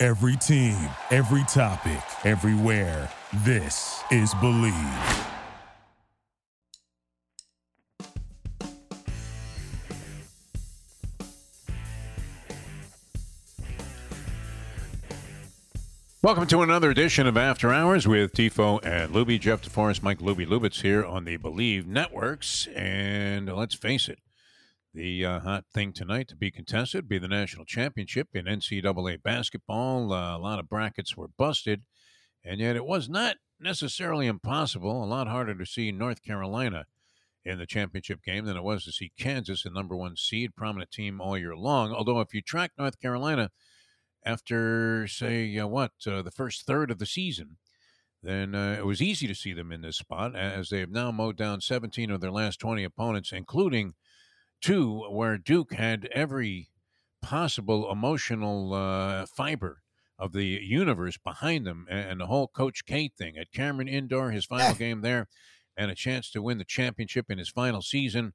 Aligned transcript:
Every 0.00 0.36
team, 0.36 0.76
every 1.10 1.42
topic, 1.48 1.98
everywhere. 2.24 3.10
This 3.42 4.00
is 4.12 4.32
Believe. 4.34 4.72
Welcome 16.22 16.46
to 16.46 16.62
another 16.62 16.92
edition 16.92 17.26
of 17.26 17.36
After 17.36 17.72
Hours 17.72 18.06
with 18.06 18.34
Defo 18.34 18.78
and 18.86 19.12
Luby. 19.12 19.40
Jeff 19.40 19.62
DeForest, 19.62 20.04
Mike 20.04 20.20
Luby 20.20 20.46
Lubitz 20.46 20.82
here 20.82 21.04
on 21.04 21.24
the 21.24 21.38
Believe 21.38 21.88
Networks. 21.88 22.68
And 22.68 23.52
let's 23.52 23.74
face 23.74 24.08
it, 24.08 24.20
the 24.98 25.24
uh, 25.24 25.38
hot 25.38 25.64
thing 25.72 25.92
tonight 25.92 26.26
to 26.26 26.34
be 26.34 26.50
contested 26.50 27.08
be 27.08 27.18
the 27.18 27.28
national 27.28 27.64
championship 27.64 28.30
in 28.34 28.46
NCAA 28.46 29.22
basketball. 29.22 30.12
Uh, 30.12 30.36
a 30.36 30.40
lot 30.40 30.58
of 30.58 30.68
brackets 30.68 31.16
were 31.16 31.28
busted, 31.28 31.82
and 32.44 32.58
yet 32.58 32.74
it 32.74 32.84
was 32.84 33.08
not 33.08 33.36
necessarily 33.60 34.26
impossible. 34.26 35.04
A 35.04 35.06
lot 35.06 35.28
harder 35.28 35.54
to 35.54 35.64
see 35.64 35.92
North 35.92 36.24
Carolina 36.24 36.86
in 37.44 37.58
the 37.58 37.66
championship 37.66 38.24
game 38.24 38.44
than 38.44 38.56
it 38.56 38.64
was 38.64 38.84
to 38.84 38.92
see 38.92 39.12
Kansas, 39.16 39.62
the 39.62 39.70
number 39.70 39.94
one 39.96 40.16
seed, 40.16 40.56
prominent 40.56 40.90
team 40.90 41.20
all 41.20 41.38
year 41.38 41.54
long. 41.54 41.92
Although, 41.92 42.20
if 42.20 42.34
you 42.34 42.42
track 42.42 42.72
North 42.76 42.98
Carolina, 42.98 43.52
after 44.24 45.06
say 45.06 45.56
uh, 45.58 45.68
what 45.68 45.92
uh, 46.08 46.22
the 46.22 46.32
first 46.32 46.66
third 46.66 46.90
of 46.90 46.98
the 46.98 47.06
season, 47.06 47.58
then 48.20 48.52
uh, 48.52 48.74
it 48.76 48.84
was 48.84 49.00
easy 49.00 49.28
to 49.28 49.34
see 49.36 49.52
them 49.52 49.70
in 49.70 49.80
this 49.80 49.98
spot 49.98 50.34
as 50.34 50.70
they 50.70 50.80
have 50.80 50.90
now 50.90 51.12
mowed 51.12 51.36
down 51.36 51.60
17 51.60 52.10
of 52.10 52.20
their 52.20 52.32
last 52.32 52.58
20 52.58 52.82
opponents, 52.82 53.30
including 53.30 53.94
two 54.60 55.04
where 55.10 55.38
Duke 55.38 55.72
had 55.72 56.08
every 56.12 56.68
possible 57.22 57.90
emotional 57.90 58.74
uh, 58.74 59.26
fiber 59.26 59.82
of 60.18 60.32
the 60.32 60.44
universe 60.44 61.16
behind 61.16 61.66
them, 61.66 61.86
and 61.88 62.20
the 62.20 62.26
whole 62.26 62.48
Coach 62.48 62.84
K 62.86 63.08
thing 63.08 63.36
at 63.36 63.52
Cameron 63.52 63.88
Indoor, 63.88 64.30
his 64.30 64.44
final 64.44 64.74
game 64.78 65.00
there, 65.00 65.28
and 65.76 65.90
a 65.90 65.94
chance 65.94 66.30
to 66.30 66.42
win 66.42 66.58
the 66.58 66.64
championship 66.64 67.26
in 67.30 67.38
his 67.38 67.48
final 67.48 67.82
season. 67.82 68.32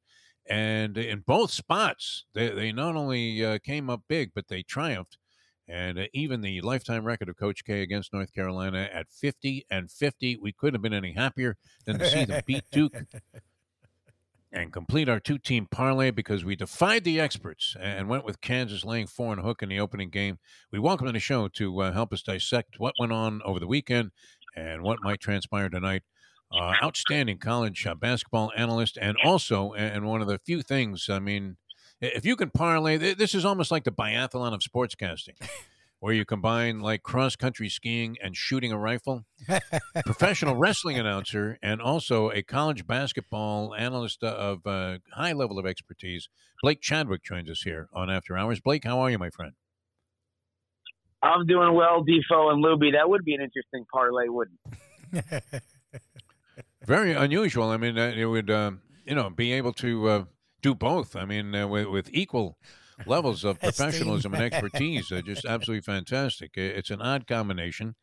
And 0.49 0.97
in 0.97 1.23
both 1.25 1.51
spots, 1.51 2.25
they, 2.33 2.49
they 2.49 2.71
not 2.71 2.95
only 2.95 3.45
uh, 3.45 3.59
came 3.59 3.89
up 3.89 4.01
big, 4.09 4.31
but 4.35 4.49
they 4.49 4.61
triumphed 4.61 5.17
and 5.67 5.97
uh, 5.97 6.05
even 6.13 6.41
the 6.41 6.61
lifetime 6.61 7.05
record 7.05 7.29
of 7.29 7.38
Coach 7.38 7.63
K 7.63 7.81
against 7.81 8.13
North 8.13 8.33
Carolina 8.33 8.89
at 8.94 9.09
50 9.09 9.66
and 9.69 9.89
50, 9.89 10.38
we 10.41 10.51
couldn't 10.51 10.75
have 10.75 10.81
been 10.81 10.94
any 10.94 11.13
happier 11.13 11.57
than 11.85 11.99
to 11.99 12.09
see 12.09 12.25
them 12.25 12.41
beat 12.45 12.63
Duke 12.71 12.94
and 14.54 14.72
complete 14.72 15.09
our 15.09 15.20
two 15.20 15.40
team 15.40 15.68
parlay 15.70 16.12
because 16.12 16.46
we 16.46 16.56
defied 16.56 17.04
the 17.04 17.20
experts 17.20 17.76
and 17.80 18.08
went 18.08 18.23
with 18.23 18.40
Kansas 18.40 18.86
laying 18.86 19.08
four 19.08 19.34
and 19.34 19.42
hook 19.42 19.64
in 19.64 19.70
the 19.70 19.80
opening 19.80 20.09
game. 20.09 20.38
We 20.72 20.80
welcome 20.80 21.08
on 21.08 21.16
the 21.16 21.20
show 21.20 21.48
to 21.50 21.82
uh, 21.82 21.92
help 21.92 22.14
us 22.14 22.22
dissect 22.22 22.76
what 22.78 22.94
went 23.00 23.12
on 23.12 23.42
over 23.44 23.59
the 23.59 23.68
weekend 23.68 24.12
and 24.56 24.84
what 24.84 25.00
might 25.02 25.20
transpire 25.20 25.70
tonight. 25.70 26.04
Uh, 26.52 26.74
outstanding 26.84 27.40
college 27.40 27.88
uh, 27.88 27.96
basketball 27.96 28.52
analyst, 28.56 28.96
and 29.02 29.18
also, 29.24 29.74
and 29.74 30.06
one 30.06 30.22
of 30.22 30.28
the 30.28 30.38
few 30.46 30.62
things, 30.62 31.09
I 31.09 31.18
mean, 31.18 31.58
if 32.00 32.25
you 32.25 32.36
can 32.36 32.52
parlay, 32.52 32.97
this 32.97 33.34
is 33.34 33.44
almost 33.44 33.72
like 33.72 33.86
the 33.86 33.92
biathlon 33.92 34.53
of 34.53 34.59
sportscasting, 34.59 35.34
where 36.03 36.14
you 36.14 36.25
combine 36.25 36.81
like 36.81 37.02
cross 37.02 37.38
country 37.38 37.69
skiing 37.69 38.18
and 38.22 38.36
shooting 38.36 38.74
a 38.74 38.78
rifle. 38.78 39.24
Professional 40.06 40.53
wrestling 40.53 41.00
announcer 41.00 41.58
and 41.64 41.81
also 41.81 42.30
a 42.30 42.44
college 42.44 42.86
basketball 42.86 43.74
analyst 43.74 44.22
of 44.22 44.68
uh, 44.68 44.97
high 45.13 45.31
level 45.31 45.58
of 45.58 45.66
expertise. 45.66 46.28
Blake 46.62 46.81
Chadwick 46.81 47.24
joins 47.24 47.50
us 47.50 47.62
here 47.62 47.88
on 47.94 48.09
After 48.09 48.38
Hours. 48.38 48.59
Blake, 48.59 48.84
how 48.84 49.00
are 49.00 49.09
you, 49.09 49.18
my 49.18 49.30
friend? 49.30 49.53
I'm 51.22 51.46
doing 51.46 51.74
well, 51.74 52.03
Defo 52.03 52.52
and 52.52 52.62
Luby. 52.62 52.92
That 52.92 53.09
would 53.09 53.24
be 53.24 53.34
an 53.36 53.40
interesting 53.40 53.86
parlay, 53.90 54.28
wouldn't? 54.28 54.59
Very 56.86 57.13
unusual. 57.13 57.69
I 57.69 57.78
mean, 57.78 57.97
uh, 57.97 58.12
it 58.13 58.25
would, 58.25 58.50
uh, 58.50 58.72
you 59.06 59.16
know, 59.16 59.30
be 59.30 59.53
able 59.53 59.72
to 59.75 60.09
uh, 60.09 60.24
do 60.62 60.75
both. 60.75 61.16
I 61.16 61.24
mean, 61.24 61.56
uh, 61.56 61.66
with, 61.66 61.88
with 61.88 62.09
equal 62.12 62.58
levels 63.06 63.44
of 63.44 63.59
professionalism 63.62 64.34
and 64.34 64.44
expertise 64.44 65.12
are 65.12 65.22
just 65.22 65.46
absolutely 65.46 65.81
fantastic. 65.81 66.52
It's 66.56 66.90
an 66.90 67.02
odd 67.02 67.28
combination, 67.28 67.96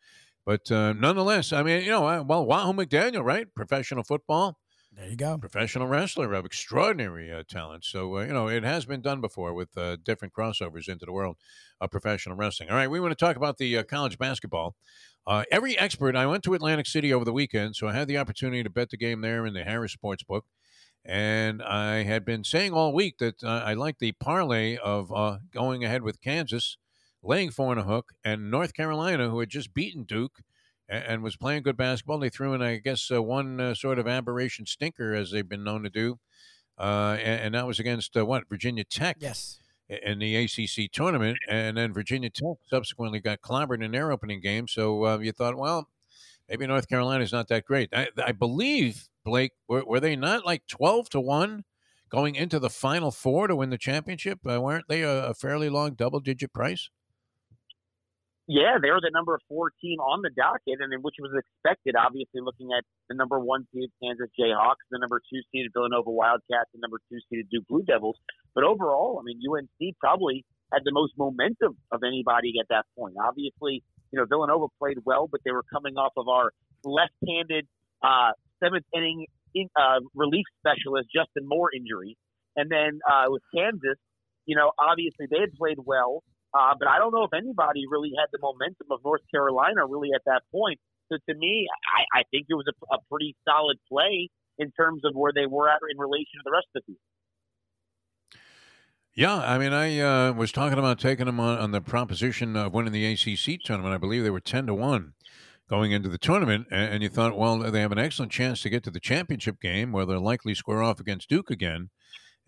but 0.46 0.70
uh, 0.70 0.92
nonetheless, 0.92 1.52
I 1.52 1.62
mean, 1.62 1.82
you 1.82 1.90
know, 1.90 2.22
well, 2.22 2.46
Wahoo 2.46 2.72
McDaniel, 2.72 3.24
right? 3.24 3.46
Professional 3.54 4.02
football. 4.02 4.58
There 4.92 5.08
you 5.08 5.16
go. 5.16 5.38
Professional 5.38 5.86
wrestler 5.86 6.32
of 6.34 6.44
extraordinary 6.44 7.32
uh, 7.32 7.44
talent. 7.48 7.84
So, 7.84 8.18
uh, 8.18 8.22
you 8.22 8.32
know, 8.32 8.48
it 8.48 8.64
has 8.64 8.84
been 8.86 9.00
done 9.00 9.20
before 9.20 9.54
with 9.54 9.76
uh, 9.78 9.96
different 10.04 10.34
crossovers 10.34 10.88
into 10.88 11.06
the 11.06 11.12
world 11.12 11.36
of 11.80 11.90
professional 11.90 12.36
wrestling. 12.36 12.70
All 12.70 12.76
right, 12.76 12.90
we 12.90 12.98
want 12.98 13.12
to 13.12 13.24
talk 13.24 13.36
about 13.36 13.58
the 13.58 13.84
college 13.84 14.18
basketball. 14.18 14.74
every 15.52 15.78
expert, 15.78 16.16
I 16.16 16.26
went 16.26 16.42
to 16.44 16.54
Atlantic 16.54 16.86
City 16.86 17.12
over 17.12 17.24
the 17.24 17.32
weekend, 17.32 17.76
so 17.76 17.86
I 17.86 17.92
had 17.92 18.08
the 18.08 18.18
opportunity 18.18 18.64
to 18.64 18.70
bet 18.70 18.90
the 18.90 18.96
game 18.96 19.20
there 19.20 19.46
in 19.46 19.54
the 19.54 19.62
Harrah's 19.62 19.96
Sportsbook. 19.96 20.42
And 21.04 21.62
I 21.62 22.02
had 22.02 22.24
been 22.24 22.44
saying 22.44 22.72
all 22.72 22.92
week 22.92 23.18
that 23.18 23.42
uh, 23.42 23.62
I 23.64 23.74
like 23.74 23.98
the 23.98 24.12
parlay 24.12 24.76
of 24.76 25.12
uh, 25.12 25.38
going 25.52 25.82
ahead 25.82 26.02
with 26.02 26.20
Kansas, 26.20 26.76
laying 27.22 27.50
four 27.50 27.72
and 27.72 27.80
a 27.80 27.84
hook, 27.84 28.12
and 28.24 28.50
North 28.50 28.74
Carolina, 28.74 29.30
who 29.30 29.40
had 29.40 29.48
just 29.48 29.72
beaten 29.72 30.04
Duke 30.04 30.42
and, 30.88 31.04
and 31.04 31.22
was 31.22 31.36
playing 31.36 31.62
good 31.62 31.76
basketball. 31.76 32.18
They 32.18 32.28
threw 32.28 32.52
in, 32.52 32.60
I 32.60 32.76
guess, 32.76 33.10
uh, 33.10 33.22
one 33.22 33.60
uh, 33.60 33.74
sort 33.74 33.98
of 33.98 34.06
aberration 34.06 34.66
stinker, 34.66 35.14
as 35.14 35.30
they've 35.30 35.48
been 35.48 35.64
known 35.64 35.82
to 35.84 35.90
do. 35.90 36.18
Uh, 36.78 37.16
and, 37.20 37.40
and, 37.42 37.54
that 37.54 37.66
was 37.66 37.78
against 37.78 38.16
uh, 38.16 38.24
what? 38.24 38.48
Virginia 38.48 38.84
Tech. 38.84 39.16
Yes. 39.20 39.58
In 39.88 40.18
the 40.18 40.36
ACC 40.36 40.90
tournament. 40.92 41.36
And 41.48 41.76
then 41.76 41.92
Virginia 41.92 42.30
Tech 42.30 42.56
subsequently 42.68 43.20
got 43.20 43.40
clobbered 43.40 43.84
in 43.84 43.90
their 43.90 44.12
opening 44.12 44.40
game. 44.40 44.68
So 44.68 45.18
you 45.18 45.32
thought, 45.32 45.56
well, 45.56 45.88
maybe 46.50 46.66
North 46.66 46.88
Carolina 46.88 47.22
is 47.22 47.32
not 47.32 47.48
that 47.48 47.64
great. 47.64 47.88
I, 47.94 48.08
I 48.22 48.32
believe 48.32 49.08
Blake, 49.24 49.52
were, 49.68 49.84
were 49.84 50.00
they 50.00 50.16
not 50.16 50.44
like 50.44 50.66
12 50.66 51.08
to 51.10 51.20
1 51.20 51.64
going 52.10 52.34
into 52.34 52.58
the 52.58 52.68
final 52.68 53.12
four 53.12 53.46
to 53.46 53.54
win 53.54 53.70
the 53.70 53.78
championship? 53.78 54.40
Uh, 54.44 54.60
weren't 54.60 54.86
they 54.88 55.02
a, 55.02 55.26
a 55.28 55.34
fairly 55.34 55.70
long 55.70 55.94
double 55.94 56.20
digit 56.20 56.52
price? 56.52 56.90
Yeah, 58.50 58.82
they 58.82 58.90
were 58.90 58.98
the 58.98 59.14
number 59.14 59.38
four 59.46 59.70
team 59.80 60.00
on 60.00 60.26
the 60.26 60.30
docket, 60.34 60.82
and 60.82 60.90
which 61.04 61.14
was 61.22 61.30
expected, 61.38 61.94
obviously, 61.94 62.42
looking 62.42 62.74
at 62.76 62.82
the 63.08 63.14
number 63.14 63.38
one 63.38 63.62
seed 63.70 63.90
Kansas 64.02 64.26
Jayhawks, 64.34 64.82
the 64.90 64.98
number 64.98 65.22
two 65.30 65.38
seeded 65.52 65.70
Villanova 65.72 66.10
Wildcats, 66.10 66.66
the 66.74 66.82
number 66.82 66.98
two 67.06 67.22
seeded 67.30 67.46
Duke 67.48 67.68
Blue 67.68 67.86
Devils. 67.86 68.18
But 68.52 68.64
overall, 68.64 69.22
I 69.22 69.22
mean, 69.22 69.38
UNC 69.38 69.94
probably 70.00 70.44
had 70.72 70.82
the 70.82 70.90
most 70.90 71.12
momentum 71.16 71.78
of 71.92 72.02
anybody 72.02 72.54
at 72.58 72.66
that 72.70 72.90
point. 72.98 73.14
Obviously, 73.22 73.84
you 74.12 74.18
know, 74.18 74.26
Villanova 74.26 74.66
played 74.78 74.98
well, 75.04 75.28
but 75.30 75.40
they 75.44 75.50
were 75.50 75.64
coming 75.72 75.96
off 75.96 76.12
of 76.16 76.28
our 76.28 76.52
left-handed 76.84 77.66
uh, 78.02 78.32
seventh 78.62 78.84
inning 78.94 79.26
in, 79.54 79.68
uh, 79.76 80.00
relief 80.14 80.44
specialist 80.58 81.08
Justin 81.14 81.46
Moore 81.46 81.70
injury, 81.74 82.16
and 82.56 82.70
then 82.70 83.00
uh, 83.08 83.26
with 83.28 83.42
Kansas, 83.54 83.98
you 84.46 84.56
know, 84.56 84.72
obviously 84.78 85.26
they 85.30 85.40
had 85.40 85.52
played 85.54 85.78
well, 85.84 86.22
uh, 86.54 86.74
but 86.78 86.88
I 86.88 86.98
don't 86.98 87.12
know 87.12 87.24
if 87.24 87.34
anybody 87.34 87.86
really 87.88 88.12
had 88.18 88.26
the 88.32 88.38
momentum 88.42 88.88
of 88.90 89.00
North 89.04 89.22
Carolina 89.30 89.86
really 89.86 90.10
at 90.14 90.22
that 90.26 90.42
point. 90.50 90.80
So 91.10 91.18
to 91.28 91.34
me, 91.34 91.66
I, 91.86 92.20
I 92.20 92.22
think 92.30 92.46
it 92.48 92.54
was 92.54 92.66
a, 92.66 92.94
a 92.94 92.98
pretty 93.10 93.34
solid 93.46 93.78
play 93.90 94.30
in 94.58 94.70
terms 94.72 95.02
of 95.04 95.14
where 95.14 95.32
they 95.34 95.46
were 95.46 95.68
at 95.68 95.78
in 95.90 95.98
relation 95.98 96.38
to 96.38 96.44
the 96.44 96.52
rest 96.52 96.66
of 96.74 96.82
the 96.82 96.94
team. 96.94 97.02
Yeah, 99.20 99.34
I 99.34 99.58
mean, 99.58 99.74
I 99.74 100.00
uh, 100.00 100.32
was 100.32 100.50
talking 100.50 100.78
about 100.78 100.98
taking 100.98 101.26
them 101.26 101.38
on, 101.40 101.58
on 101.58 101.72
the 101.72 101.82
proposition 101.82 102.56
of 102.56 102.72
winning 102.72 102.94
the 102.94 103.04
ACC 103.04 103.60
tournament. 103.62 103.94
I 103.94 103.98
believe 103.98 104.22
they 104.22 104.30
were 104.30 104.40
ten 104.40 104.64
to 104.64 104.72
one 104.72 105.12
going 105.68 105.92
into 105.92 106.08
the 106.08 106.16
tournament, 106.16 106.68
and 106.70 107.02
you 107.02 107.10
thought, 107.10 107.36
well, 107.36 107.58
they 107.58 107.82
have 107.82 107.92
an 107.92 107.98
excellent 107.98 108.32
chance 108.32 108.62
to 108.62 108.70
get 108.70 108.82
to 108.84 108.90
the 108.90 108.98
championship 108.98 109.60
game 109.60 109.92
where 109.92 110.06
they'll 110.06 110.22
likely 110.22 110.54
square 110.54 110.82
off 110.82 111.00
against 111.00 111.28
Duke 111.28 111.50
again. 111.50 111.90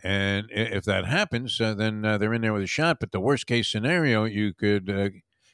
And 0.03 0.47
if 0.51 0.87
that 0.87 1.05
happens, 1.05 1.61
uh, 1.61 1.75
then 1.75 2.07
uh, 2.07 2.17
they're 2.17 2.33
in 2.33 2.41
there 2.41 2.55
with 2.55 2.63
a 2.63 2.67
shot. 2.67 3.01
But 3.01 3.13
the 3.13 3.21
worst 3.21 3.47
case 3.47 3.69
scenario, 3.69 4.25
you 4.25 4.55
could 4.55 4.89
uh, 4.89 5.11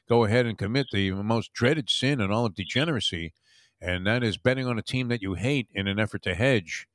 go 0.09 0.23
ahead 0.23 0.47
and 0.47 0.57
commit 0.57 0.87
the 0.93 1.11
most 1.11 1.53
dreaded 1.53 1.91
sin 1.91 2.21
in 2.21 2.31
all 2.31 2.47
of 2.47 2.55
degeneracy, 2.55 3.33
and 3.81 4.07
that 4.07 4.23
is 4.23 4.39
betting 4.39 4.69
on 4.69 4.79
a 4.79 4.83
team 4.83 5.09
that 5.09 5.23
you 5.23 5.35
hate 5.35 5.67
in 5.75 5.89
an 5.89 5.99
effort 5.99 6.23
to 6.23 6.37
hedge 6.37 6.87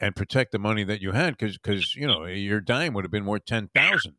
and 0.00 0.16
protect 0.16 0.52
the 0.52 0.58
money 0.58 0.84
that 0.84 1.00
you 1.00 1.12
had, 1.12 1.36
because 1.36 1.56
because 1.58 1.94
you 1.94 2.06
know 2.06 2.24
your 2.24 2.60
dime 2.60 2.94
would 2.94 3.04
have 3.04 3.12
been 3.12 3.26
worth 3.26 3.44
ten 3.44 3.68
thousand 3.74 4.14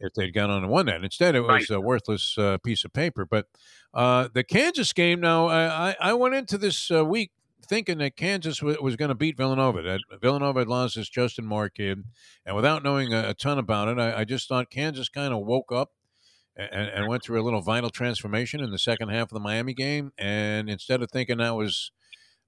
if 0.00 0.12
they'd 0.14 0.32
gone 0.32 0.50
on 0.50 0.62
and 0.62 0.70
won 0.70 0.86
that. 0.86 1.02
Instead, 1.02 1.34
it 1.34 1.40
was 1.40 1.68
Right. 1.68 1.70
a 1.70 1.80
worthless 1.80 2.38
uh, 2.38 2.58
piece 2.58 2.84
of 2.84 2.92
paper. 2.92 3.26
But 3.26 3.46
uh, 3.92 4.28
the 4.32 4.44
Kansas 4.44 4.92
game, 4.92 5.20
now, 5.20 5.48
I, 5.48 5.96
I, 6.00 6.12
went 6.12 6.36
into 6.36 6.56
this 6.56 6.88
uh, 6.90 7.04
week 7.04 7.32
thinking 7.66 7.98
that 7.98 8.14
Kansas 8.16 8.60
w- 8.60 8.80
was 8.80 8.94
going 8.94 9.08
to 9.08 9.16
beat 9.16 9.36
Villanova. 9.36 9.82
That 9.82 10.00
Villanova 10.22 10.60
had 10.60 10.68
lost 10.68 10.94
this 10.94 11.08
Justin 11.08 11.46
Moore 11.46 11.68
kid, 11.68 12.04
and 12.46 12.54
without 12.54 12.84
knowing 12.84 13.12
a, 13.12 13.30
a 13.30 13.34
ton 13.34 13.58
about 13.58 13.88
it, 13.88 13.98
I, 13.98 14.20
I 14.20 14.24
just 14.24 14.48
thought 14.48 14.70
Kansas 14.70 15.08
kind 15.08 15.34
of 15.34 15.44
woke 15.44 15.72
up 15.72 15.90
and, 16.56 16.88
and 16.88 17.08
went 17.08 17.22
through 17.22 17.40
a 17.40 17.44
little 17.44 17.60
vital 17.60 17.90
transformation 17.90 18.60
in 18.60 18.70
the 18.70 18.78
second 18.78 19.08
half 19.10 19.24
of 19.24 19.30
the 19.30 19.40
Miami 19.40 19.74
game. 19.74 20.12
And 20.18 20.68
instead 20.68 21.02
of 21.02 21.10
thinking 21.10 21.38
that 21.38 21.54
was 21.54 21.92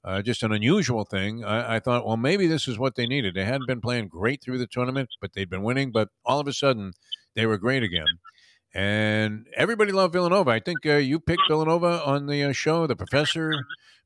uh, 0.05 0.23
just 0.23 0.43
an 0.43 0.53
unusual 0.53 1.05
thing, 1.05 1.45
I, 1.45 1.77
I 1.77 1.81
thought, 1.81 2.07
well, 2.07 2.17
maybe 2.17 2.47
this 2.47 2.67
is 2.67 2.79
what 2.79 2.95
they 2.95 3.07
needed. 3.07 3.35
They 3.35 3.45
hadn't 3.45 3.67
been 3.67 3.81
playing 3.81 4.09
great 4.09 4.43
through 4.43 4.59
the 4.59 4.67
tournament, 4.67 5.11
but 5.21 5.33
they'd 5.35 5.51
been 5.51 5.63
winning. 5.63 5.93
But 5.93 6.09
all 6.25 6.41
of 6.41 6.49
a 6.49 6.53
sudden, 6.53 6.93
they 7.35 7.47
were 7.47 7.59
great 7.59 7.83
again. 7.83 8.07
And 8.73 9.47
everybody 9.57 9.93
loved 9.93 10.13
Villanova. 10.13 10.51
I 10.51 10.61
think 10.61 10.87
uh, 10.87 10.95
you 10.95 11.19
picked 11.19 11.43
Villanova 11.49 12.03
on 12.05 12.27
the 12.27 12.45
uh, 12.45 12.53
show, 12.53 12.87
the 12.87 12.97
professor, 12.97 13.53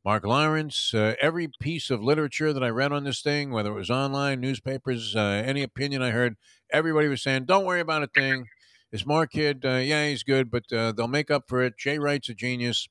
Mark 0.04 0.24
Lawrence. 0.24 0.94
Uh, 0.94 1.14
every 1.20 1.48
piece 1.60 1.90
of 1.90 2.02
literature 2.02 2.52
that 2.52 2.64
I 2.64 2.70
read 2.70 2.90
on 2.90 3.04
this 3.04 3.20
thing, 3.20 3.50
whether 3.50 3.70
it 3.70 3.74
was 3.74 3.90
online, 3.90 4.40
newspapers, 4.40 5.14
uh, 5.14 5.20
any 5.20 5.62
opinion 5.62 6.02
I 6.02 6.10
heard, 6.10 6.36
everybody 6.72 7.08
was 7.08 7.22
saying, 7.22 7.44
don't 7.44 7.66
worry 7.66 7.80
about 7.80 8.02
a 8.02 8.06
thing. 8.06 8.46
This 8.90 9.06
Moore 9.06 9.26
kid, 9.26 9.64
uh, 9.64 9.76
yeah, 9.76 10.08
he's 10.08 10.22
good, 10.22 10.50
but 10.50 10.64
they'll 10.70 11.08
make 11.08 11.30
up 11.30 11.44
for 11.46 11.62
it. 11.62 11.76
Jay 11.78 11.98
Wright's 11.98 12.28
a 12.28 12.34
genius. 12.34 12.88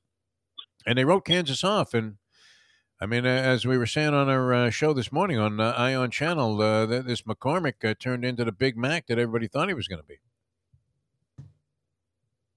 And 0.86 0.96
they 0.98 1.04
wrote 1.04 1.24
Kansas 1.24 1.64
off. 1.64 1.92
And 1.94 2.16
I 3.00 3.06
mean, 3.06 3.26
as 3.26 3.66
we 3.66 3.76
were 3.76 3.86
saying 3.86 4.14
on 4.14 4.28
our 4.28 4.54
uh, 4.54 4.70
show 4.70 4.92
this 4.92 5.10
morning 5.10 5.38
on 5.38 5.60
uh, 5.60 5.74
Ion 5.76 6.10
Channel, 6.10 6.62
uh, 6.62 6.86
th- 6.86 7.04
this 7.04 7.22
McCormack 7.22 7.84
uh, 7.84 7.94
turned 7.98 8.24
into 8.24 8.44
the 8.44 8.52
Big 8.52 8.76
Mac 8.76 9.08
that 9.08 9.18
everybody 9.18 9.48
thought 9.48 9.68
he 9.68 9.74
was 9.74 9.88
going 9.88 10.00
to 10.00 10.06
be. 10.06 10.18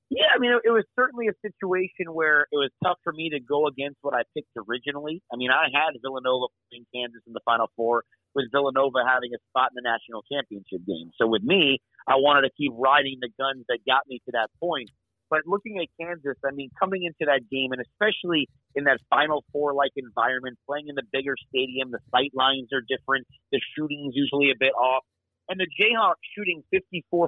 Yeah, 0.10 0.32
I 0.34 0.40
mean, 0.40 0.52
it, 0.64 0.70
was 0.70 0.86
certainly 0.96 1.28
a 1.28 1.36
situation 1.42 2.14
where 2.14 2.48
it 2.52 2.56
was 2.56 2.70
tough 2.84 2.98
for 3.04 3.12
me 3.12 3.30
to 3.32 3.42
go 3.42 3.68
against 3.68 3.98
what 4.02 4.14
I 4.14 4.24
picked 4.34 4.56
originally. 4.56 5.22
I 5.34 5.36
mean, 5.36 5.50
I 5.52 5.68
had 5.74 6.00
Villanova 6.02 6.48
playing 6.70 6.86
Kansas 6.96 7.22
in 7.28 7.34
the 7.34 7.42
Final 7.44 7.68
Four, 7.76 8.04
with 8.34 8.46
Villanova 8.52 9.02
having 9.04 9.34
a 9.34 9.42
spot 9.50 9.74
in 9.74 9.82
the 9.82 9.90
national 9.90 10.24
championship 10.32 10.86
game. 10.86 11.12
So 11.18 11.28
with 11.28 11.44
me, 11.44 11.82
I 12.08 12.16
wanted 12.16 12.48
to 12.48 12.54
keep 12.56 12.72
riding 12.78 13.18
the 13.20 13.30
guns 13.34 13.66
that 13.68 13.80
got 13.86 14.08
me 14.08 14.22
to 14.26 14.32
that 14.34 14.48
point. 14.62 14.92
But 15.30 15.42
looking 15.46 15.80
at 15.80 15.88
Kansas, 16.00 16.38
I 16.46 16.52
mean, 16.52 16.70
coming 16.80 17.04
into 17.04 17.28
that 17.28 17.50
game, 17.52 17.72
and 17.72 17.82
especially 17.82 18.48
in 18.76 18.86
that 18.86 19.00
Final 19.10 19.44
Four 19.52 19.74
like 19.74 19.92
environment, 19.96 20.58
playing 20.66 20.88
in 20.88 20.96
the 20.96 21.04
bigger 21.12 21.36
stadium, 21.50 21.92
the 21.92 22.00
sight 22.12 22.32
lines 22.34 22.72
are 22.72 22.82
different, 22.88 23.28
the 23.52 23.60
shooting's 23.76 24.16
usually 24.16 24.52
a 24.52 24.58
bit 24.58 24.72
off, 24.72 25.04
and 25.50 25.60
the 25.60 25.68
Jayhawks 25.68 26.24
shooting 26.36 26.64
54% 26.72 27.28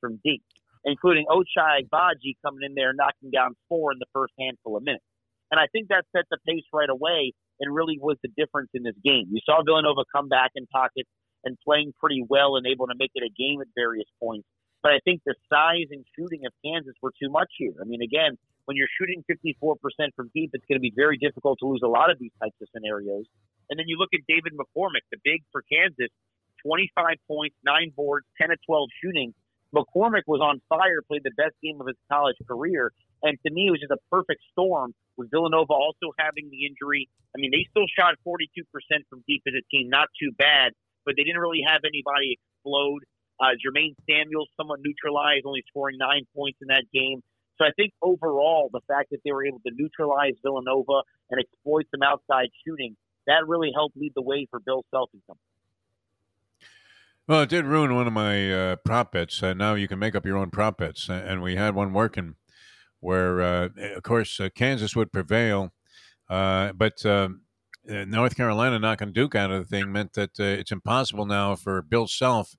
from 0.00 0.20
deep, 0.24 0.42
including 0.84 1.26
Ochai 1.30 1.82
Agbaji 1.82 2.34
coming 2.44 2.62
in 2.62 2.74
there 2.74 2.92
knocking 2.92 3.30
down 3.30 3.54
four 3.68 3.92
in 3.92 3.98
the 3.98 4.10
first 4.12 4.34
handful 4.38 4.76
of 4.76 4.82
minutes. 4.82 5.04
And 5.50 5.60
I 5.60 5.66
think 5.70 5.88
that 5.88 6.04
set 6.14 6.26
the 6.30 6.38
pace 6.46 6.66
right 6.72 6.90
away 6.90 7.32
and 7.60 7.74
really 7.74 7.98
was 8.00 8.16
the 8.22 8.30
difference 8.36 8.70
in 8.74 8.82
this 8.82 8.98
game. 9.04 9.26
You 9.30 9.40
saw 9.46 9.62
Villanova 9.62 10.02
come 10.14 10.28
back 10.28 10.50
in 10.54 10.66
pockets 10.66 11.08
and 11.44 11.56
playing 11.64 11.92
pretty 11.98 12.24
well 12.28 12.56
and 12.56 12.66
able 12.66 12.88
to 12.88 12.94
make 12.98 13.12
it 13.14 13.22
a 13.22 13.30
game 13.30 13.60
at 13.60 13.68
various 13.74 14.08
points. 14.20 14.46
But 14.86 14.94
I 14.94 15.02
think 15.02 15.26
the 15.26 15.34
size 15.50 15.90
and 15.90 16.06
shooting 16.14 16.46
of 16.46 16.54
Kansas 16.62 16.94
were 17.02 17.10
too 17.18 17.26
much 17.26 17.50
here. 17.58 17.74
I 17.82 17.84
mean, 17.90 18.06
again, 18.06 18.38
when 18.70 18.76
you're 18.76 18.86
shooting 18.94 19.26
54% 19.26 19.82
from 20.14 20.30
deep, 20.30 20.54
it's 20.54 20.62
going 20.70 20.78
to 20.78 20.86
be 20.86 20.94
very 20.94 21.18
difficult 21.18 21.58
to 21.58 21.66
lose 21.66 21.82
a 21.82 21.90
lot 21.90 22.06
of 22.08 22.20
these 22.20 22.30
types 22.38 22.54
of 22.62 22.68
scenarios. 22.70 23.26
And 23.66 23.74
then 23.74 23.90
you 23.90 23.98
look 23.98 24.14
at 24.14 24.22
David 24.30 24.54
McCormack, 24.54 25.02
the 25.10 25.18
big 25.24 25.42
for 25.50 25.66
Kansas, 25.66 26.14
25 26.62 27.18
points, 27.26 27.56
nine 27.66 27.90
boards, 27.98 28.30
10 28.38 28.50
to 28.50 28.56
12 28.64 28.88
shooting. 29.02 29.34
McCormack 29.74 30.22
was 30.30 30.38
on 30.38 30.62
fire, 30.68 31.02
played 31.02 31.26
the 31.26 31.34
best 31.34 31.58
game 31.64 31.80
of 31.80 31.88
his 31.88 31.98
college 32.06 32.38
career. 32.46 32.92
And 33.26 33.34
to 33.42 33.50
me, 33.50 33.66
it 33.66 33.72
was 33.74 33.82
just 33.82 33.90
a 33.90 33.98
perfect 34.06 34.38
storm 34.54 34.94
with 35.18 35.32
Villanova 35.34 35.74
also 35.74 36.14
having 36.14 36.46
the 36.46 36.62
injury. 36.62 37.10
I 37.34 37.42
mean, 37.42 37.50
they 37.50 37.66
still 37.74 37.90
shot 37.90 38.14
42% 38.22 38.46
from 39.10 39.26
deep 39.26 39.42
as 39.50 39.54
a 39.58 39.66
team, 39.66 39.90
not 39.90 40.06
too 40.14 40.30
bad, 40.38 40.78
but 41.02 41.18
they 41.18 41.26
didn't 41.26 41.42
really 41.42 41.66
have 41.66 41.82
anybody 41.82 42.38
explode. 42.38 43.02
Uh, 43.40 43.52
Jermaine 43.60 43.94
Samuels 44.08 44.48
somewhat 44.56 44.80
neutralized, 44.82 45.44
only 45.44 45.62
scoring 45.68 45.96
nine 45.98 46.26
points 46.34 46.58
in 46.62 46.68
that 46.68 46.84
game. 46.92 47.22
So 47.58 47.64
I 47.64 47.70
think 47.76 47.92
overall, 48.02 48.70
the 48.72 48.80
fact 48.86 49.10
that 49.10 49.20
they 49.24 49.32
were 49.32 49.46
able 49.46 49.60
to 49.66 49.72
neutralize 49.74 50.34
Villanova 50.42 51.02
and 51.30 51.40
exploit 51.40 51.86
some 51.90 52.02
outside 52.02 52.48
shooting, 52.66 52.96
that 53.26 53.46
really 53.46 53.70
helped 53.74 53.96
lead 53.96 54.12
the 54.14 54.22
way 54.22 54.46
for 54.50 54.60
Bill 54.60 54.84
Self 54.90 55.10
and 55.12 55.22
company. 55.26 55.42
Well, 57.28 57.42
it 57.42 57.48
did 57.48 57.64
ruin 57.64 57.94
one 57.94 58.06
of 58.06 58.12
my 58.12 58.52
uh, 58.52 58.76
prop 58.76 59.12
bets. 59.12 59.42
Uh, 59.42 59.52
now 59.52 59.74
you 59.74 59.88
can 59.88 59.98
make 59.98 60.14
up 60.14 60.24
your 60.24 60.36
own 60.36 60.50
prop 60.50 60.78
bets, 60.78 61.08
and 61.08 61.42
we 61.42 61.56
had 61.56 61.74
one 61.74 61.92
working 61.92 62.36
where, 63.00 63.42
uh, 63.42 63.68
of 63.96 64.02
course, 64.02 64.38
uh, 64.38 64.48
Kansas 64.54 64.94
would 64.94 65.12
prevail, 65.12 65.72
uh, 66.30 66.72
but 66.72 67.04
um, 67.04 67.42
uh, 67.90 68.04
North 68.04 68.36
Carolina 68.36 68.78
knocking 68.78 69.12
Duke 69.12 69.34
out 69.34 69.50
of 69.50 69.62
the 69.62 69.68
thing 69.68 69.90
meant 69.92 70.12
that 70.12 70.38
it's 70.38 70.72
impossible 70.72 71.26
now 71.26 71.56
for 71.56 71.82
Bill 71.82 72.06
Self 72.06 72.56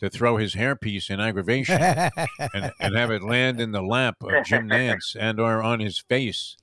to 0.00 0.10
throw 0.10 0.36
his 0.36 0.54
hairpiece 0.54 1.10
in 1.10 1.20
aggravation 1.20 1.80
and, 1.80 2.72
and 2.80 2.96
have 2.96 3.10
it 3.10 3.22
land 3.22 3.60
in 3.60 3.72
the 3.72 3.82
lap 3.82 4.16
of 4.22 4.44
Jim 4.44 4.68
Nantz 4.68 5.14
and 5.18 5.38
or 5.38 5.62
on 5.62 5.80
his 5.80 5.98
face 5.98 6.56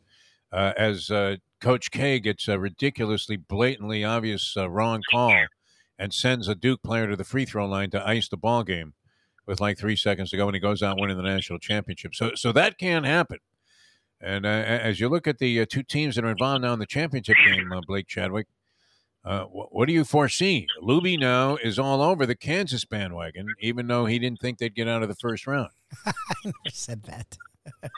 uh, 0.51 0.73
as 0.75 1.09
uh, 1.09 1.37
Coach 1.61 1.91
K 1.91 2.19
gets 2.19 2.47
a 2.47 2.59
ridiculously, 2.59 3.37
blatantly 3.37 4.03
obvious 4.03 4.55
uh, 4.57 4.69
wrong 4.69 5.01
call 5.09 5.45
and 5.99 6.13
sends 6.13 6.47
a 6.47 6.55
Duke 6.55 6.83
player 6.83 7.07
to 7.07 7.15
the 7.15 7.23
free 7.23 7.45
throw 7.45 7.67
line 7.67 7.89
to 7.91 8.07
ice 8.07 8.27
the 8.27 8.37
ball 8.37 8.63
game 8.63 8.93
with 9.45 9.61
like 9.61 9.77
three 9.77 9.95
seconds 9.95 10.29
to 10.31 10.37
go, 10.37 10.47
and 10.47 10.55
he 10.55 10.59
goes 10.59 10.83
out 10.83 10.99
winning 10.99 11.17
the 11.17 11.23
national 11.23 11.59
championship. 11.59 12.13
So, 12.13 12.31
so 12.35 12.51
that 12.51 12.77
can 12.77 13.03
happen. 13.03 13.39
And 14.19 14.45
uh, 14.45 14.49
as 14.49 14.99
you 14.99 15.09
look 15.09 15.27
at 15.27 15.37
the 15.37 15.61
uh, 15.61 15.65
two 15.69 15.83
teams 15.83 16.15
that 16.15 16.25
are 16.25 16.31
involved 16.31 16.63
now 16.63 16.73
in 16.73 16.79
the 16.79 16.85
championship 16.85 17.37
game, 17.45 17.71
uh, 17.71 17.81
Blake 17.85 18.07
Chadwick, 18.07 18.47
uh, 19.27 19.43
wh- 19.43 19.73
what 19.73 19.87
do 19.87 19.93
you 19.93 20.05
foresee? 20.05 20.67
Luby 20.81 21.19
now 21.19 21.57
is 21.57 21.77
all 21.77 22.01
over 22.01 22.25
the 22.25 22.35
Kansas 22.35 22.85
bandwagon, 22.85 23.47
even 23.59 23.87
though 23.87 24.05
he 24.05 24.19
didn't 24.19 24.39
think 24.39 24.57
they'd 24.57 24.73
get 24.73 24.87
out 24.87 25.03
of 25.03 25.09
the 25.09 25.15
first 25.15 25.45
round. 25.45 25.69
I 26.05 26.13
never 26.45 26.55
said 26.71 27.03
that. 27.03 27.37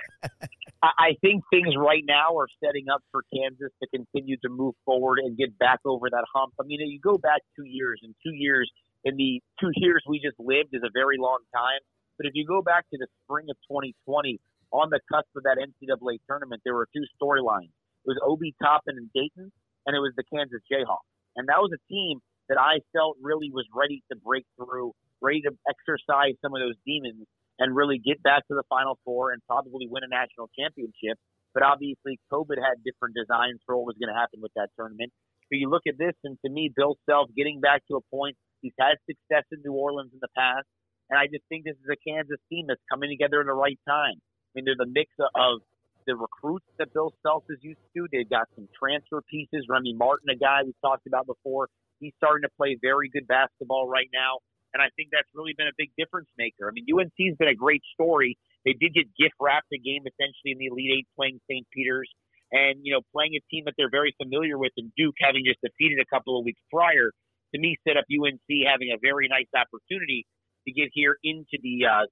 I 0.81 0.89
I 0.97 1.15
think 1.21 1.43
things 1.51 1.75
right 1.77 2.03
now 2.07 2.35
are 2.37 2.47
setting 2.63 2.89
up 2.89 3.03
for 3.11 3.23
Kansas 3.33 3.69
to 3.83 3.87
continue 3.93 4.37
to 4.37 4.49
move 4.49 4.73
forward 4.85 5.19
and 5.19 5.37
get 5.37 5.57
back 5.59 5.79
over 5.85 6.09
that 6.09 6.25
hump. 6.33 6.53
I 6.59 6.63
mean, 6.65 6.79
you 6.81 6.99
go 6.99 7.17
back 7.17 7.41
two 7.55 7.65
years, 7.65 7.99
and 8.01 8.15
two 8.25 8.33
years 8.33 8.71
in 9.03 9.15
the 9.17 9.41
two 9.59 9.71
years 9.75 10.03
we 10.07 10.19
just 10.19 10.39
lived 10.39 10.69
is 10.73 10.81
a 10.83 10.89
very 10.93 11.17
long 11.19 11.39
time. 11.53 11.81
But 12.17 12.25
if 12.25 12.31
you 12.33 12.45
go 12.45 12.61
back 12.61 12.89
to 12.89 12.97
the 12.97 13.07
spring 13.23 13.45
of 13.49 13.57
2020, 13.69 14.39
on 14.71 14.89
the 14.89 14.99
cusp 15.11 15.29
of 15.35 15.43
that 15.43 15.57
NCAA 15.57 16.19
tournament, 16.27 16.61
there 16.65 16.75
were 16.75 16.87
two 16.95 17.05
storylines. 17.21 17.71
It 18.05 18.07
was 18.07 18.19
Obi 18.25 18.55
Toppin 18.61 18.97
and 18.97 19.09
Dayton, 19.13 19.51
and 19.85 19.95
it 19.95 19.99
was 19.99 20.13
the 20.17 20.23
Kansas 20.23 20.61
Jayhawks. 20.71 21.08
And 21.39 21.47
that 21.47 21.63
was 21.63 21.71
a 21.71 21.79
team 21.87 22.19
that 22.51 22.59
I 22.59 22.83
felt 22.91 23.15
really 23.23 23.47
was 23.47 23.63
ready 23.71 24.03
to 24.11 24.19
break 24.19 24.43
through, 24.59 24.91
ready 25.23 25.39
to 25.47 25.55
exercise 25.71 26.35
some 26.43 26.51
of 26.51 26.59
those 26.59 26.75
demons 26.83 27.23
and 27.63 27.71
really 27.71 27.95
get 27.95 28.19
back 28.19 28.43
to 28.51 28.55
the 28.59 28.67
Final 28.67 28.99
Four 29.07 29.31
and 29.31 29.39
probably 29.47 29.87
win 29.87 30.03
a 30.03 30.11
national 30.11 30.51
championship. 30.51 31.15
But 31.55 31.63
obviously, 31.63 32.19
COVID 32.27 32.59
had 32.59 32.83
different 32.83 33.15
designs 33.15 33.63
for 33.63 33.79
what 33.79 33.95
was 33.95 33.97
going 33.99 34.11
to 34.11 34.19
happen 34.19 34.43
with 34.43 34.51
that 34.59 34.67
tournament. 34.75 35.15
But 35.47 35.63
you 35.63 35.71
look 35.71 35.87
at 35.87 35.97
this, 35.97 36.13
and 36.27 36.37
to 36.45 36.51
me, 36.51 36.69
Bill 36.75 36.99
Self 37.07 37.31
getting 37.35 37.63
back 37.63 37.87
to 37.87 37.97
a 37.97 38.03
point, 38.11 38.35
he's 38.61 38.75
had 38.77 38.99
success 39.07 39.47
in 39.55 39.63
New 39.63 39.73
Orleans 39.73 40.11
in 40.13 40.19
the 40.21 40.29
past. 40.35 40.67
And 41.09 41.17
I 41.17 41.25
just 41.25 41.47
think 41.49 41.65
this 41.65 41.79
is 41.79 41.89
a 41.89 41.97
Kansas 42.03 42.37
team 42.51 42.67
that's 42.67 42.83
coming 42.91 43.09
together 43.09 43.41
in 43.41 43.47
the 43.47 43.57
right 43.57 43.79
time. 43.87 44.19
I 44.19 44.49
mean, 44.53 44.65
they're 44.65 44.77
the 44.77 44.91
mix 44.91 45.09
of 45.17 45.63
the 46.09 46.17
recruits 46.17 46.65
that 46.81 46.89
Bill 46.89 47.13
Self 47.21 47.45
is 47.53 47.61
used 47.61 47.85
to. 47.93 48.09
They've 48.09 48.27
got 48.27 48.49
some 48.57 48.65
transfer 48.73 49.21
pieces. 49.29 49.69
Remy 49.69 49.93
Martin, 49.93 50.33
a 50.33 50.35
guy 50.35 50.65
we 50.65 50.73
talked 50.81 51.05
about 51.05 51.29
before, 51.29 51.69
he's 52.01 52.17
starting 52.17 52.41
to 52.41 52.53
play 52.57 52.81
very 52.81 53.13
good 53.13 53.29
basketball 53.29 53.85
right 53.85 54.09
now. 54.09 54.41
And 54.73 54.81
I 54.81 54.89
think 54.97 55.13
that's 55.13 55.29
really 55.37 55.53
been 55.53 55.69
a 55.69 55.77
big 55.77 55.93
difference 56.01 56.29
maker. 56.33 56.65
I 56.65 56.73
mean, 56.73 56.89
UNC's 56.89 57.37
been 57.37 57.53
a 57.53 57.57
great 57.57 57.85
story. 57.93 58.37
They 58.65 58.73
did 58.73 58.97
get 58.97 59.05
gift 59.21 59.37
wrapped 59.37 59.69
a 59.69 59.77
game 59.77 60.01
essentially 60.01 60.53
in 60.53 60.57
the 60.57 60.73
Elite 60.73 61.05
Eight 61.05 61.07
playing 61.13 61.37
St. 61.45 61.65
Peter's 61.69 62.09
and, 62.49 62.81
you 62.81 62.93
know, 62.93 63.05
playing 63.13 63.37
a 63.37 63.43
team 63.53 63.69
that 63.69 63.77
they're 63.77 63.93
very 63.93 64.13
familiar 64.17 64.57
with 64.57 64.73
and 64.77 64.89
Duke 64.97 65.17
having 65.21 65.45
just 65.45 65.61
defeated 65.61 66.01
a 66.01 66.09
couple 66.09 66.37
of 66.37 66.45
weeks 66.45 66.61
prior 66.73 67.13
to 67.53 67.57
me 67.61 67.77
set 67.85 67.97
up 67.97 68.05
UNC 68.09 68.49
having 68.65 68.89
a 68.89 68.97
very 68.97 69.29
nice 69.29 69.49
opportunity 69.53 70.25
to 70.65 70.73
get 70.73 70.89
here 70.93 71.17
into 71.23 71.57
the 71.61 71.85
uh, 71.85 72.05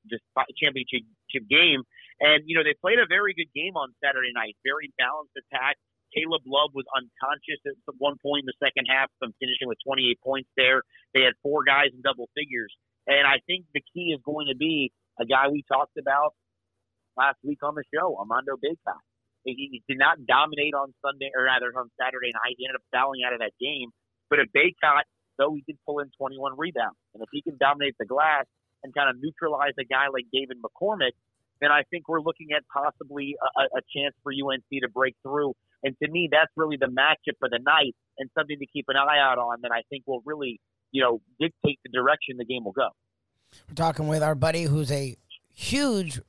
championship 0.58 1.02
game. 1.50 1.82
And 2.20 2.44
you 2.46 2.58
know 2.58 2.66
they 2.66 2.74
played 2.80 2.98
a 2.98 3.06
very 3.06 3.34
good 3.38 3.50
game 3.54 3.78
on 3.78 3.94
Saturday 4.02 4.34
night, 4.34 4.58
very 4.66 4.90
balanced 4.98 5.38
attack. 5.38 5.78
Caleb 6.16 6.42
Love 6.48 6.72
was 6.74 6.88
unconscious 6.96 7.60
at 7.68 7.76
one 8.00 8.16
point 8.24 8.48
in 8.48 8.50
the 8.50 8.58
second 8.64 8.88
half, 8.88 9.12
from 9.20 9.36
finishing 9.44 9.68
with 9.68 9.78
28 9.84 10.18
points 10.24 10.50
there. 10.56 10.82
They 11.14 11.28
had 11.28 11.36
four 11.44 11.68
guys 11.68 11.92
in 11.92 12.02
double 12.02 12.32
figures, 12.34 12.74
and 13.06 13.28
I 13.28 13.44
think 13.46 13.68
the 13.76 13.84
key 13.94 14.16
is 14.16 14.24
going 14.24 14.48
to 14.48 14.58
be 14.58 14.90
a 15.20 15.26
guy 15.28 15.52
we 15.52 15.68
talked 15.68 16.00
about 16.00 16.34
last 17.20 17.38
week 17.44 17.60
on 17.62 17.76
the 17.76 17.84
show, 17.94 18.16
Armando 18.18 18.56
Bacot. 18.58 19.04
He 19.44 19.84
did 19.88 20.00
not 20.00 20.26
dominate 20.28 20.76
on 20.76 20.92
Sunday, 21.00 21.32
or 21.32 21.48
rather 21.48 21.72
on 21.72 21.88
Saturday 21.96 22.36
night. 22.36 22.58
He 22.58 22.68
ended 22.68 22.82
up 22.82 22.88
fouling 22.92 23.24
out 23.24 23.32
of 23.32 23.40
that 23.40 23.56
game. 23.62 23.96
But 24.28 24.44
if 24.44 24.52
Bacot 24.52 25.08
though 25.38 25.54
he 25.54 25.64
did 25.66 25.78
pull 25.86 26.00
in 26.00 26.10
21 26.18 26.58
rebounds. 26.58 26.98
And 27.14 27.22
if 27.22 27.30
he 27.32 27.42
can 27.42 27.58
dominate 27.62 27.96
the 27.98 28.06
glass, 28.06 28.46
and 28.84 28.94
kind 28.94 29.10
of 29.10 29.18
neutralize 29.18 29.74
a 29.80 29.86
guy 29.86 30.06
like 30.14 30.30
David 30.32 30.58
McCormack, 30.62 31.18
then 31.62 31.72
I 31.72 31.84
think 31.90 32.08
we're 32.08 32.22
looking 32.22 32.50
at 32.56 32.64
possibly 32.74 33.36
a, 33.42 33.78
a 33.78 33.82
chance 33.96 34.16
for 34.24 34.32
UNC 34.32 34.64
to 34.82 34.90
break 34.90 35.16
through. 35.24 35.54
And 35.84 35.96
to 36.04 36.10
me, 36.10 36.30
that's 36.32 36.52
really 36.56 36.78
the 36.78 36.88
matchup 36.88 37.38
for 37.40 37.50
the 37.50 37.60
night 37.60 37.96
and 38.18 38.30
something 38.38 38.58
to 38.60 38.66
keep 38.66 38.86
an 38.88 38.96
eye 38.96 39.20
out 39.20 39.38
on 39.38 39.62
that 39.62 39.72
I 39.72 39.82
think 39.90 40.04
will 40.08 40.22
really, 40.26 40.60
you 40.92 41.02
know, 41.02 41.22
dictate 41.40 41.80
the 41.84 41.92
direction 41.92 42.38
the 42.38 42.46
game 42.46 42.64
will 42.66 42.72
go. 42.72 42.90
We're 43.70 43.76
talking 43.76 44.08
with 44.08 44.24
our 44.24 44.36
buddy 44.36 44.64
who's 44.64 44.92
a 44.92 45.16
huge 45.54 46.20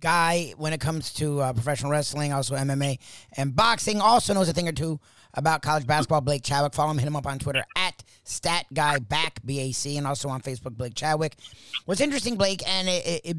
guy 0.00 0.52
when 0.56 0.72
it 0.72 0.80
comes 0.80 1.12
to 1.14 1.40
uh, 1.40 1.52
professional 1.52 1.90
wrestling, 1.90 2.32
also 2.32 2.54
MMA 2.56 2.98
and 3.36 3.54
boxing. 3.54 4.00
Also 4.00 4.34
knows 4.34 4.48
a 4.48 4.52
thing 4.52 4.68
or 4.68 4.72
two 4.72 5.00
about 5.34 5.62
college 5.62 5.86
basketball. 5.86 6.20
Blake 6.20 6.42
Chadwick. 6.42 6.74
Follow 6.74 6.90
him, 6.90 6.98
hit 6.98 7.06
him 7.06 7.16
up 7.16 7.26
on 7.26 7.38
Twitter 7.38 7.64
at 7.76 8.02
Stat 8.24 8.66
StatGuyBack, 8.72 9.44
B-A-C, 9.44 9.96
and 9.96 10.06
also 10.06 10.28
on 10.28 10.42
Facebook, 10.42 10.76
Blake 10.76 10.94
Chadwick. 10.94 11.36
What's 11.86 12.00
interesting, 12.00 12.36
Blake, 12.36 12.62
and 12.68 12.88
it, 12.88 13.06
it, 13.06 13.20
it 13.24 13.36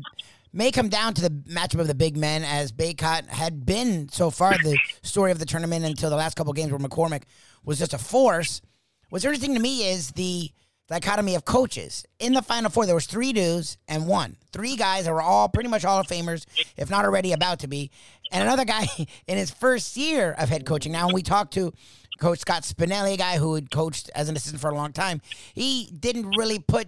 may 0.54 0.72
come 0.72 0.88
down 0.88 1.16
to 1.16 1.22
the 1.22 1.30
matchup 1.30 1.80
of 1.80 1.88
the 1.88 1.96
big 1.96 2.16
men, 2.16 2.44
as 2.44 2.72
Bacot 2.72 3.28
had 3.28 3.66
been 3.66 4.08
so 4.10 4.30
far 4.30 4.54
the 4.54 4.78
story 5.02 5.32
of 5.32 5.40
the 5.40 5.46
tournament 5.46 5.84
until 5.84 6.10
the 6.10 6.16
last 6.16 6.36
couple 6.36 6.54
games 6.54 6.72
where 6.72 6.80
McCormack 6.80 7.24
was 7.66 7.80
just 7.80 7.94
a 7.94 7.98
force. 7.98 8.62
What's 9.10 9.26
interesting 9.26 9.56
to 9.56 9.60
me 9.60 9.90
is 9.90 10.12
the 10.12 10.52
dichotomy 10.88 11.36
of 11.36 11.46
coaches. 11.46 12.06
In 12.20 12.34
the 12.34 12.42
Final 12.42 12.70
Four, 12.70 12.86
there 12.86 12.96
was 12.96 13.08
three 13.08 13.34
dudes 13.34 13.78
and 13.88 14.08
one. 14.08 14.38
Three 14.52 14.76
guys 14.76 15.06
that 15.06 15.14
were 15.14 15.22
all 15.22 15.50
pretty 15.50 15.70
much 15.70 15.82
Hall 15.82 16.00
of 16.00 16.08
Famers, 16.08 16.46
if 16.78 16.90
not 16.90 17.06
already 17.06 17.34
about 17.34 17.60
to 17.60 17.68
be. 17.68 17.90
And 18.32 18.44
another 18.44 18.66
guy 18.66 18.88
in 19.28 19.38
his 19.38 19.50
first 19.52 19.98
year 19.98 20.34
of 20.34 20.50
head 20.50 20.66
coaching. 20.66 20.92
Now, 20.92 21.08
when 21.08 21.16
we 21.16 21.24
talked 21.24 21.54
to 21.54 21.74
Coach 22.20 22.40
Scott 22.40 22.64
Spinelli, 22.64 23.16
a 23.16 23.18
guy 23.18 23.38
who 23.38 23.56
had 23.56 23.72
coached 23.72 24.12
as 24.14 24.30
an 24.30 24.36
assistant 24.36 24.62
for 24.62 24.70
a 24.70 24.76
long 24.76 24.94
time, 24.94 25.22
he 25.54 25.92
didn't 26.00 26.36
really 26.38 26.60
put 26.60 26.88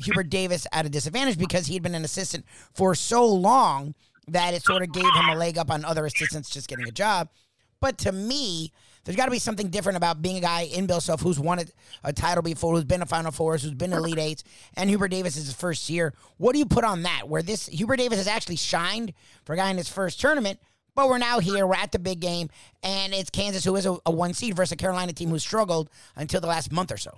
Hubert 0.00 0.30
Davis 0.30 0.66
at 0.72 0.86
a 0.86 0.88
disadvantage 0.88 1.38
because 1.38 1.66
he 1.66 1.74
had 1.74 1.82
been 1.82 1.94
an 1.94 2.04
assistant 2.04 2.44
for 2.74 2.94
so 2.94 3.26
long 3.26 3.94
that 4.28 4.54
it 4.54 4.62
sort 4.62 4.82
of 4.82 4.92
gave 4.92 5.04
him 5.04 5.28
a 5.30 5.34
leg 5.34 5.58
up 5.58 5.70
on 5.70 5.84
other 5.84 6.06
assistants 6.06 6.50
just 6.50 6.68
getting 6.68 6.86
a 6.86 6.92
job. 6.92 7.28
But 7.80 7.98
to 7.98 8.12
me, 8.12 8.72
there's 9.04 9.16
got 9.16 9.26
to 9.26 9.30
be 9.30 9.38
something 9.38 9.68
different 9.68 9.96
about 9.96 10.20
being 10.20 10.36
a 10.36 10.40
guy 10.40 10.62
in 10.62 10.86
Bill 10.86 11.00
Self 11.00 11.22
who's 11.22 11.40
won 11.40 11.60
a, 11.60 11.64
a 12.04 12.12
title 12.12 12.42
before, 12.42 12.74
who's 12.74 12.84
been 12.84 13.02
a 13.02 13.06
Final 13.06 13.30
Fours, 13.30 13.62
who's 13.62 13.72
been 13.72 13.92
Elite 13.92 14.18
Eights, 14.18 14.44
and 14.76 14.90
Hubert 14.90 15.08
Davis 15.08 15.36
is 15.36 15.46
his 15.46 15.54
first 15.54 15.88
year. 15.88 16.12
What 16.36 16.52
do 16.52 16.58
you 16.58 16.66
put 16.66 16.84
on 16.84 17.02
that? 17.04 17.28
Where 17.28 17.42
this 17.42 17.66
Hubert 17.68 17.96
Davis 17.96 18.18
has 18.18 18.26
actually 18.26 18.56
shined 18.56 19.14
for 19.44 19.54
a 19.54 19.56
guy 19.56 19.70
in 19.70 19.76
his 19.76 19.88
first 19.88 20.20
tournament, 20.20 20.58
but 20.94 21.08
we're 21.08 21.18
now 21.18 21.38
here, 21.38 21.66
we're 21.66 21.76
at 21.76 21.92
the 21.92 21.98
big 21.98 22.20
game, 22.20 22.50
and 22.82 23.14
it's 23.14 23.30
Kansas 23.30 23.64
who 23.64 23.76
is 23.76 23.86
a, 23.86 23.96
a 24.04 24.10
one 24.10 24.34
seed 24.34 24.56
versus 24.56 24.72
a 24.72 24.76
Carolina 24.76 25.12
team 25.12 25.30
who 25.30 25.38
struggled 25.38 25.88
until 26.16 26.40
the 26.40 26.48
last 26.48 26.72
month 26.72 26.92
or 26.92 26.98
so. 26.98 27.16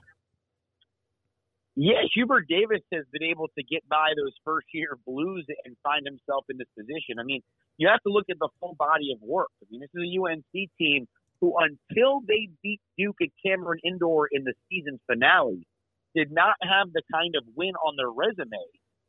Yeah, 1.81 2.05
Hubert 2.13 2.45
Davis 2.47 2.85
has 2.93 3.07
been 3.11 3.23
able 3.23 3.49
to 3.57 3.65
get 3.65 3.89
by 3.89 4.13
those 4.15 4.37
first 4.45 4.67
year 4.75 4.99
blues 5.07 5.47
and 5.65 5.75
find 5.83 6.05
himself 6.05 6.45
in 6.51 6.59
this 6.59 6.69
position. 6.77 7.17
I 7.19 7.25
mean, 7.25 7.41
you 7.79 7.89
have 7.89 8.03
to 8.03 8.13
look 8.13 8.27
at 8.29 8.37
the 8.39 8.51
full 8.61 8.77
body 8.79 9.17
of 9.17 9.19
work. 9.23 9.49
I 9.63 9.67
mean, 9.71 9.81
this 9.81 9.89
is 9.97 10.05
a 10.05 10.13
UNC 10.13 10.69
team 10.77 11.09
who, 11.41 11.55
until 11.57 12.21
they 12.29 12.51
beat 12.63 12.81
Duke 12.99 13.17
at 13.23 13.31
Cameron 13.41 13.81
Indoor 13.83 14.29
in 14.31 14.45
the 14.45 14.53
season 14.69 15.01
finale, 15.11 15.67
did 16.15 16.31
not 16.31 16.53
have 16.61 16.93
the 16.93 17.01
kind 17.11 17.33
of 17.35 17.45
win 17.57 17.73
on 17.81 17.97
their 17.97 18.11
resume 18.13 18.61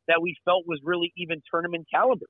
that 0.08 0.22
we 0.22 0.34
felt 0.46 0.64
was 0.66 0.80
really 0.82 1.12
even 1.14 1.42
tournament 1.52 1.86
caliber. 1.92 2.24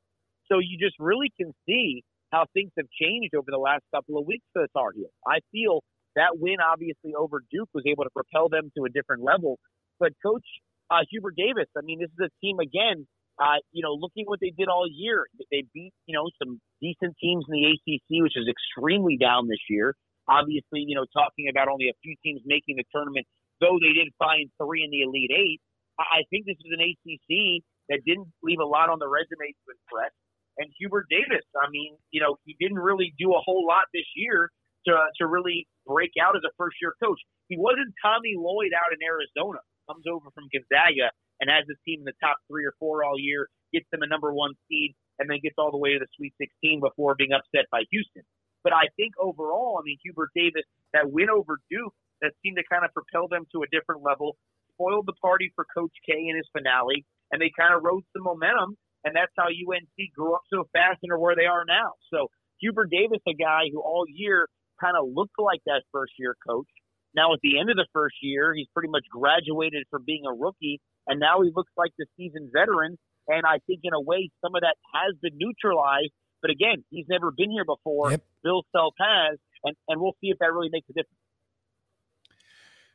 So 0.51 0.59
you 0.59 0.77
just 0.77 0.97
really 0.99 1.31
can 1.39 1.55
see 1.69 2.03
how 2.33 2.47
things 2.53 2.73
have 2.77 2.87
changed 3.01 3.37
over 3.37 3.47
the 3.47 3.63
last 3.63 3.85
couple 3.95 4.19
of 4.19 4.27
weeks 4.27 4.45
for 4.53 4.63
the 4.63 4.69
Tar 4.75 4.91
Heels. 4.91 5.15
I 5.25 5.39
feel 5.53 5.85
that 6.17 6.35
win, 6.35 6.57
obviously, 6.59 7.15
over 7.15 7.43
Duke 7.51 7.69
was 7.73 7.85
able 7.87 8.03
to 8.03 8.11
propel 8.11 8.49
them 8.49 8.73
to 8.77 8.85
a 8.85 8.91
different 8.91 9.23
level. 9.23 9.61
But 10.03 10.19
Coach 10.19 10.43
uh, 10.91 11.07
Hubert 11.15 11.39
Davis, 11.39 11.71
I 11.79 11.87
mean, 11.87 12.03
this 12.03 12.11
is 12.11 12.27
a 12.27 12.33
team, 12.43 12.59
again, 12.59 13.07
uh, 13.39 13.63
you 13.71 13.87
know, 13.87 13.95
looking 13.95 14.27
what 14.27 14.43
they 14.43 14.51
did 14.51 14.67
all 14.67 14.83
year, 14.91 15.31
they 15.55 15.63
beat, 15.73 15.95
you 16.11 16.15
know, 16.19 16.27
some 16.43 16.59
decent 16.83 17.15
teams 17.23 17.47
in 17.47 17.55
the 17.55 17.65
ACC, 17.71 18.19
which 18.19 18.35
is 18.35 18.51
extremely 18.51 19.17
down 19.17 19.47
this 19.47 19.63
year. 19.71 19.95
Obviously, 20.27 20.83
you 20.83 20.99
know, 20.99 21.07
talking 21.15 21.47
about 21.47 21.71
only 21.71 21.87
a 21.87 21.97
few 22.03 22.19
teams 22.27 22.43
making 22.45 22.83
the 22.83 22.85
tournament, 22.91 23.27
though 23.63 23.79
they 23.79 23.95
did 23.95 24.11
find 24.19 24.51
three 24.59 24.83
in 24.83 24.91
the 24.91 25.07
Elite 25.07 25.31
Eight. 25.31 25.61
I 25.99 26.27
think 26.31 26.51
this 26.51 26.59
is 26.59 26.71
an 26.75 26.83
ACC 26.83 27.63
that 27.89 28.03
didn't 28.05 28.27
leave 28.43 28.59
a 28.59 28.67
lot 28.67 28.91
on 28.91 28.99
the 28.99 29.07
resume 29.07 29.55
to 29.55 29.67
impress. 29.71 30.11
And 30.59 30.67
Hubert 30.79 31.07
Davis, 31.09 31.47
I 31.57 31.71
mean, 31.71 31.97
you 32.11 32.21
know, 32.21 32.37
he 32.45 32.57
didn't 32.59 32.79
really 32.79 33.15
do 33.19 33.33
a 33.33 33.41
whole 33.41 33.65
lot 33.67 33.87
this 33.95 34.07
year 34.15 34.51
to 34.87 34.93
to 35.19 35.27
really 35.27 35.67
break 35.87 36.13
out 36.21 36.37
as 36.37 36.43
a 36.45 36.53
first 36.59 36.77
year 36.83 36.93
coach. 37.03 37.19
He 37.49 37.57
wasn't 37.57 37.95
Tommy 38.03 38.35
Lloyd 38.37 38.75
out 38.77 38.93
in 38.93 39.01
Arizona. 39.01 39.63
Comes 39.93 40.09
over 40.09 40.33
from 40.33 40.49
Gonzaga 40.49 41.13
and 41.45 41.53
has 41.53 41.69
his 41.69 41.77
team 41.85 42.01
in 42.01 42.09
the 42.09 42.17
top 42.17 42.41
three 42.49 42.65
or 42.65 42.73
four 42.81 43.05
all 43.05 43.21
year, 43.21 43.53
gets 43.77 43.85
them 43.93 44.01
a 44.01 44.09
number 44.09 44.33
one 44.33 44.57
seed, 44.69 44.97
and 45.21 45.29
then 45.29 45.45
gets 45.45 45.61
all 45.61 45.69
the 45.69 45.77
way 45.77 45.93
to 45.93 46.01
the 46.01 46.09
Sweet 46.17 46.33
16 46.41 46.81
before 46.81 47.13
being 47.13 47.37
upset 47.37 47.69
by 47.69 47.85
Houston. 47.93 48.25
But 48.65 48.73
I 48.73 48.89
think 48.97 49.13
overall, 49.21 49.77
I 49.77 49.85
mean, 49.85 49.99
Hubert 50.01 50.33
Davis, 50.35 50.65
that 50.97 51.13
win 51.13 51.29
over 51.29 51.61
Duke, 51.69 51.93
that 52.25 52.33
seemed 52.41 52.57
to 52.57 52.65
kind 52.73 52.89
of 52.89 52.95
propel 52.97 53.29
them 53.29 53.45
to 53.53 53.61
a 53.61 53.69
different 53.69 54.01
level, 54.01 54.41
spoiled 54.73 55.05
the 55.05 55.19
party 55.21 55.53
for 55.53 55.67
Coach 55.77 55.93
K 56.09 56.17
in 56.17 56.37
his 56.37 56.49
finale, 56.57 57.05
and 57.29 57.43
they 57.43 57.53
kind 57.53 57.75
of 57.75 57.85
rode 57.85 58.09
some 58.17 58.25
momentum, 58.25 58.79
and 59.05 59.13
that's 59.13 59.35
how 59.37 59.53
UNC 59.53 59.99
grew 60.17 60.33
up 60.33 60.47
so 60.49 60.65
fast 60.73 61.05
and 61.05 61.13
are 61.13 61.19
where 61.21 61.37
they 61.37 61.51
are 61.51 61.69
now. 61.69 62.01
So 62.09 62.31
Hubert 62.65 62.89
Davis, 62.89 63.21
a 63.29 63.35
guy 63.35 63.69
who 63.69 63.83
all 63.83 64.07
year 64.09 64.49
kind 64.81 64.97
of 64.97 65.11
looked 65.13 65.37
like 65.39 65.61
that 65.67 65.83
first 65.93 66.15
year 66.19 66.37
coach. 66.47 66.71
Now 67.15 67.33
at 67.35 67.41
the 67.43 67.59
end 67.59 67.71
of 67.71 67.77
the 67.77 67.87
first 67.93 68.17
year, 68.23 68.55
he's 68.55 68.69
pretty 68.75 68.89
much 68.89 69.05
graduated 69.11 69.85
from 69.91 70.05
being 70.07 70.25
a 70.27 70.33
rookie, 70.33 70.81
and 71.07 71.21
now 71.21 71.43
he 71.43 71.51
looks 71.55 71.73
like 71.77 71.93
the 71.99 72.07
seasoned 72.17 72.51
veteran. 72.53 72.99
And 73.29 73.47
I 73.47 73.59
think 73.67 73.81
in 73.85 73.93
a 73.93 74.01
way, 74.01 74.31
some 74.43 74.55
of 74.55 74.63
that 74.63 74.77
has 74.95 75.15
been 75.23 75.35
neutralized. 75.37 76.13
But 76.41 76.51
again, 76.51 76.85
he's 76.91 77.07
never 77.09 77.31
been 77.31 77.51
here 77.51 77.65
before. 77.65 78.11
Yep. 78.11 78.23
Bill 78.43 78.63
Self 78.73 78.95
has, 78.99 79.39
and, 79.63 79.77
and 79.89 80.01
we'll 80.01 80.17
see 80.21 80.31
if 80.31 80.39
that 80.39 80.53
really 80.53 80.71
makes 80.73 80.89
a 80.91 80.93
difference. 80.93 81.19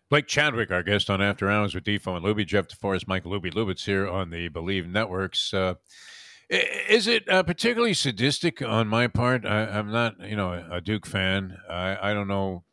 Blake 0.10 0.28
Chadwick, 0.28 0.72
our 0.72 0.84
guest 0.84 1.10
on 1.10 1.22
After 1.22 1.50
Hours 1.50 1.76
with 1.76 1.84
Defo 1.84 2.16
and 2.16 2.26
Luby, 2.26 2.46
Jeff 2.46 2.68
DeForest, 2.68 3.08
Michael 3.08 3.32
Luby 3.32 3.54
Lubitz 3.54 3.86
here 3.86 4.08
on 4.08 4.30
the 4.30 4.48
Believe 4.48 4.88
Networks. 4.88 5.54
Uh, 5.54 5.76
is 6.50 7.08
it 7.08 7.28
uh, 7.30 7.44
particularly 7.44 7.94
sadistic 7.94 8.62
on 8.62 8.88
my 8.88 9.08
part? 9.08 9.46
I, 9.46 9.64
am 9.64 9.92
not, 9.92 10.16
you 10.22 10.38
know, 10.38 10.66
a 10.72 10.80
Duke 10.80 11.06
fan. 11.06 11.58
I, 11.70 12.12
I, 12.12 12.14
don't 12.14 12.30
know, 12.30 12.64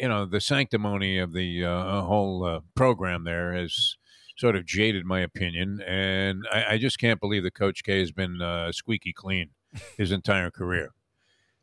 you 0.00 0.08
know, 0.08 0.26
the 0.26 0.40
sanctimony 0.40 1.18
of 1.18 1.32
the 1.32 1.64
uh, 1.64 2.02
whole 2.02 2.44
uh, 2.44 2.60
program 2.74 3.24
there 3.24 3.52
has 3.52 3.96
sort 4.38 4.56
of 4.56 4.66
jaded 4.66 5.04
my 5.04 5.20
opinion, 5.20 5.80
and 5.86 6.44
I, 6.52 6.64
I 6.70 6.78
just 6.78 6.98
can't 6.98 7.20
believe 7.20 7.42
that 7.44 7.54
Coach 7.54 7.82
K 7.84 7.98
has 7.98 8.12
been 8.12 8.42
uh, 8.42 8.72
squeaky 8.72 9.12
clean 9.12 9.50
his 9.96 10.12
entire 10.12 10.50
career. 10.50 10.92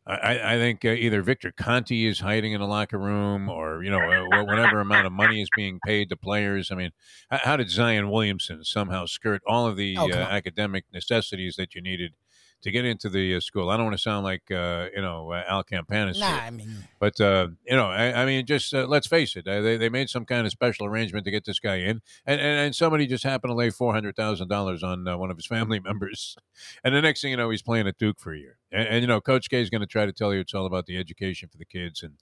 I, 0.06 0.56
I 0.56 0.58
think 0.58 0.84
uh, 0.84 0.90
either 0.90 1.22
Victor 1.22 1.54
Conte 1.56 1.96
is 1.96 2.20
hiding 2.20 2.52
in 2.52 2.60
a 2.60 2.68
locker 2.68 2.98
room, 2.98 3.48
or 3.48 3.84
you 3.84 3.90
know, 3.90 4.00
uh, 4.02 4.44
whatever 4.44 4.82
amount 4.82 5.08
of 5.08 5.14
money 5.14 5.42
is 5.42 5.48
being 5.56 5.80
paid 5.86 6.10
to 6.10 6.18
players. 6.18 6.72
I 6.72 6.76
mean, 6.76 6.92
how 7.30 7.56
did 7.56 7.70
Zion 7.70 8.10
Williamson 8.10 8.66
somehow 8.66 9.06
skirt 9.06 9.42
all 9.48 9.66
of 9.66 9.78
the 9.78 9.96
oh, 9.98 10.10
uh, 10.12 10.16
academic 10.16 10.84
necessities 10.92 11.56
that 11.58 11.74
you 11.74 11.82
needed 11.82 12.16
to 12.64 12.72
get 12.72 12.86
into 12.86 13.10
the 13.10 13.36
uh, 13.36 13.40
school. 13.40 13.70
I 13.70 13.78
don't 13.78 13.86
want 13.86 13.98
to 13.98 14.02
sound 14.02 14.24
like 14.24 14.50
uh, 14.50 14.88
you 14.96 15.02
know 15.02 15.32
uh, 15.32 15.44
Al 15.48 15.64
Campanis, 15.64 16.20
nah, 16.20 16.28
I 16.28 16.50
mean, 16.50 16.88
but 17.00 17.20
uh, 17.22 17.50
you 17.68 17.76
know, 17.76 17.86
I, 17.86 18.24
I 18.24 18.26
mean, 18.26 18.46
just 18.46 18.74
uh, 18.74 18.86
let's 18.88 19.08
face 19.08 19.36
it, 19.36 19.48
uh, 19.48 19.62
they 19.62 19.78
they 19.78 19.90
made 19.90 20.10
some 20.10 20.26
kind 20.26 20.46
of 20.46 20.52
special 20.52 20.86
arrangement 20.86 21.26
to 21.26 21.32
get 21.32 21.46
this 21.46 21.60
guy 21.60 21.76
in, 21.76 22.02
and 22.26 22.40
and, 22.40 22.60
and 22.60 22.76
somebody 22.76 23.06
just 23.06 23.24
happened 23.24 23.52
to 23.52 23.56
lay 23.56 23.70
four 23.70 23.94
hundred 23.94 24.16
thousand 24.16 24.48
dollars 24.48 24.82
on 24.84 25.06
one 25.20 25.30
of 25.30 25.38
his 25.38 25.46
family 25.46 25.80
members, 25.84 26.36
and 26.84 26.96
the 26.96 27.02
next 27.02 27.22
thing 27.22 27.32
you 27.32 27.38
know, 27.38 27.50
he's 27.50 27.62
playing 27.62 27.88
at 27.88 27.98
Duke 27.98 28.20
for 28.20 28.34
a 28.34 28.38
year, 28.38 28.58
and, 28.72 28.88
and 28.88 29.02
you 29.02 29.08
know, 29.08 29.22
Coach 29.22 29.50
K 29.50 29.62
is 29.62 29.70
going 29.70 29.82
to 29.82 29.88
try 29.88 30.06
to 30.06 30.14
tell 30.14 30.34
you 30.34 30.40
it's 30.40 30.54
all 30.54 30.66
about 30.66 30.86
the 30.86 30.98
education 30.98 31.50
for 31.50 31.58
the 31.58 31.66
kids 31.66 32.02
and 32.02 32.14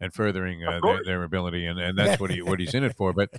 and 0.00 0.14
furthering 0.14 0.60
their, 0.60 1.04
their 1.04 1.22
ability, 1.24 1.66
and, 1.66 1.78
and 1.78 1.98
that's 1.98 2.20
what 2.20 2.30
he 2.30 2.40
what 2.40 2.60
he's 2.60 2.74
in 2.74 2.84
it 2.84 2.96
for, 2.96 3.12
but 3.12 3.30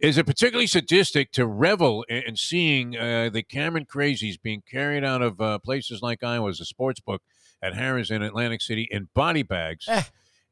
is 0.00 0.16
it 0.16 0.26
particularly 0.26 0.66
sadistic 0.66 1.30
to 1.32 1.46
revel 1.46 2.04
in, 2.08 2.22
in 2.28 2.36
seeing 2.36 2.96
uh, 2.96 3.30
the 3.30 3.42
Cameron 3.42 3.84
Crazies 3.84 4.40
being 4.40 4.62
carried 4.68 5.04
out 5.04 5.22
of 5.22 5.40
uh, 5.40 5.58
places 5.58 6.00
like 6.02 6.24
Iowa's, 6.24 6.56
as 6.56 6.62
a 6.62 6.66
sports 6.66 7.00
book 7.00 7.22
at 7.62 7.74
Harrah's 7.74 8.10
in 8.10 8.22
Atlantic 8.22 8.62
City 8.62 8.88
in 8.90 9.08
body 9.14 9.42
bags 9.42 9.86
eh. 9.88 10.02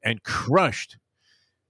and 0.02 0.23
crushed 0.23 0.99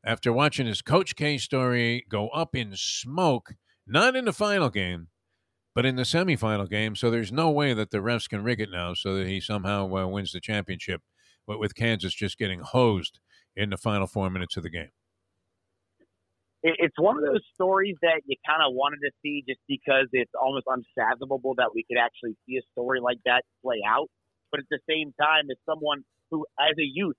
after 0.04 0.32
watching 0.32 0.66
his 0.66 0.82
Coach 0.82 1.14
K 1.14 1.38
story 1.38 2.04
go 2.08 2.28
up 2.30 2.54
in 2.54 2.72
smoke, 2.74 3.54
not 3.86 4.16
in 4.16 4.24
the 4.24 4.32
final 4.32 4.70
game, 4.70 5.08
but 5.74 5.86
in 5.86 5.96
the 5.96 6.02
semifinal 6.02 6.68
game. 6.68 6.96
So 6.96 7.10
there's 7.10 7.30
no 7.30 7.50
way 7.50 7.74
that 7.74 7.90
the 7.90 7.98
refs 7.98 8.28
can 8.28 8.42
rig 8.42 8.60
it 8.60 8.70
now 8.70 8.94
so 8.94 9.14
that 9.16 9.28
he 9.28 9.40
somehow 9.40 9.84
uh, 9.94 10.06
wins 10.06 10.32
the 10.32 10.40
championship, 10.40 11.02
but 11.46 11.60
with 11.60 11.76
Kansas 11.76 12.14
just 12.14 12.38
getting 12.38 12.60
hosed 12.60 13.20
in 13.54 13.70
the 13.70 13.76
final 13.76 14.06
four 14.06 14.30
minutes 14.30 14.56
of 14.56 14.64
the 14.64 14.70
game 14.70 14.90
it's 16.78 16.98
one 16.98 17.16
of 17.16 17.24
those 17.24 17.44
stories 17.54 17.96
that 18.02 18.22
you 18.26 18.36
kind 18.46 18.60
of 18.60 18.74
wanted 18.74 18.98
to 19.04 19.10
see 19.22 19.44
just 19.48 19.60
because 19.68 20.06
it's 20.12 20.32
almost 20.40 20.66
unfathomable 20.66 21.54
that 21.56 21.70
we 21.74 21.84
could 21.84 21.98
actually 21.98 22.36
see 22.46 22.56
a 22.56 22.64
story 22.72 23.00
like 23.00 23.18
that 23.24 23.42
play 23.62 23.80
out. 23.86 24.08
But 24.50 24.60
at 24.60 24.66
the 24.70 24.80
same 24.88 25.14
time, 25.20 25.50
as 25.50 25.56
someone 25.64 26.04
who, 26.30 26.46
as 26.58 26.76
a 26.78 26.84
youth, 26.84 27.16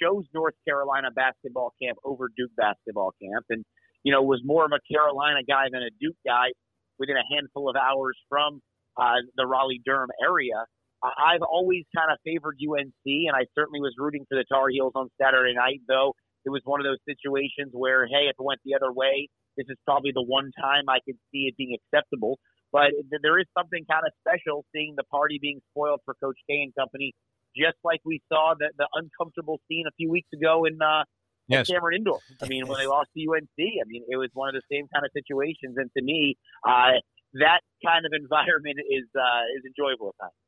chose 0.00 0.24
North 0.32 0.54
Carolina 0.66 1.10
basketball 1.10 1.74
camp 1.82 1.98
over 2.04 2.28
Duke 2.36 2.54
basketball 2.56 3.12
camp, 3.20 3.46
and 3.50 3.64
you 4.04 4.12
know 4.12 4.22
was 4.22 4.40
more 4.44 4.64
of 4.64 4.72
a 4.72 4.80
Carolina 4.86 5.40
guy 5.46 5.66
than 5.72 5.82
a 5.82 5.90
Duke 6.00 6.18
guy, 6.24 6.52
within 6.98 7.16
a 7.16 7.26
handful 7.34 7.68
of 7.68 7.76
hours 7.76 8.16
from 8.28 8.60
uh, 8.96 9.20
the 9.36 9.46
Raleigh 9.46 9.80
Durham 9.84 10.10
area. 10.22 10.64
I've 11.02 11.42
always 11.42 11.84
kind 11.94 12.10
of 12.10 12.18
favored 12.24 12.58
UNC, 12.58 13.06
and 13.06 13.34
I 13.34 13.46
certainly 13.54 13.80
was 13.80 13.94
rooting 13.98 14.26
for 14.28 14.34
the 14.34 14.44
Tar 14.50 14.68
Heels 14.68 14.92
on 14.96 15.08
Saturday 15.20 15.54
night, 15.54 15.80
though 15.86 16.14
it 16.44 16.50
was 16.50 16.62
one 16.64 16.80
of 16.80 16.86
those 16.86 17.02
situations 17.08 17.70
where, 17.72 18.06
hey, 18.06 18.30
if 18.30 18.36
it 18.38 18.44
went 18.44 18.60
the 18.64 18.74
other 18.74 18.92
way, 18.92 19.28
this 19.56 19.66
is 19.68 19.76
probably 19.84 20.12
the 20.14 20.22
one 20.22 20.50
time 20.60 20.88
I 20.88 20.98
could 21.04 21.18
see 21.32 21.50
it 21.50 21.56
being 21.56 21.76
acceptable. 21.76 22.38
But 22.72 22.92
there 23.22 23.38
is 23.38 23.46
something 23.56 23.84
kind 23.90 24.04
of 24.06 24.12
special 24.20 24.64
seeing 24.74 24.94
the 24.96 25.04
party 25.04 25.38
being 25.40 25.60
spoiled 25.72 26.00
for 26.04 26.14
Coach 26.22 26.36
K 26.48 26.62
and 26.62 26.74
company, 26.74 27.14
just 27.56 27.76
like 27.82 28.00
we 28.04 28.20
saw 28.28 28.54
the, 28.58 28.70
the 28.76 28.86
uncomfortable 28.94 29.58
scene 29.68 29.84
a 29.88 29.94
few 29.96 30.10
weeks 30.10 30.28
ago 30.34 30.64
in 30.64 30.76
uh, 30.80 31.04
yes. 31.48 31.66
Cameron 31.66 31.96
Indoor. 31.96 32.20
I 32.42 32.46
mean, 32.46 32.68
when 32.68 32.78
they 32.78 32.86
lost 32.86 33.08
to 33.16 33.20
UNC, 33.24 33.56
I 33.58 33.86
mean, 33.86 34.04
it 34.08 34.16
was 34.16 34.28
one 34.34 34.48
of 34.48 34.54
the 34.54 34.66
same 34.70 34.86
kind 34.92 35.04
of 35.04 35.10
situations. 35.16 35.76
And 35.76 35.90
to 35.96 36.02
me, 36.04 36.36
uh, 36.68 37.00
that 37.40 37.60
kind 37.84 38.04
of 38.04 38.12
environment 38.12 38.78
is 38.84 39.08
uh, 39.16 39.44
is 39.56 39.64
enjoyable 39.64 40.14
at 40.14 40.28
times. 40.28 40.38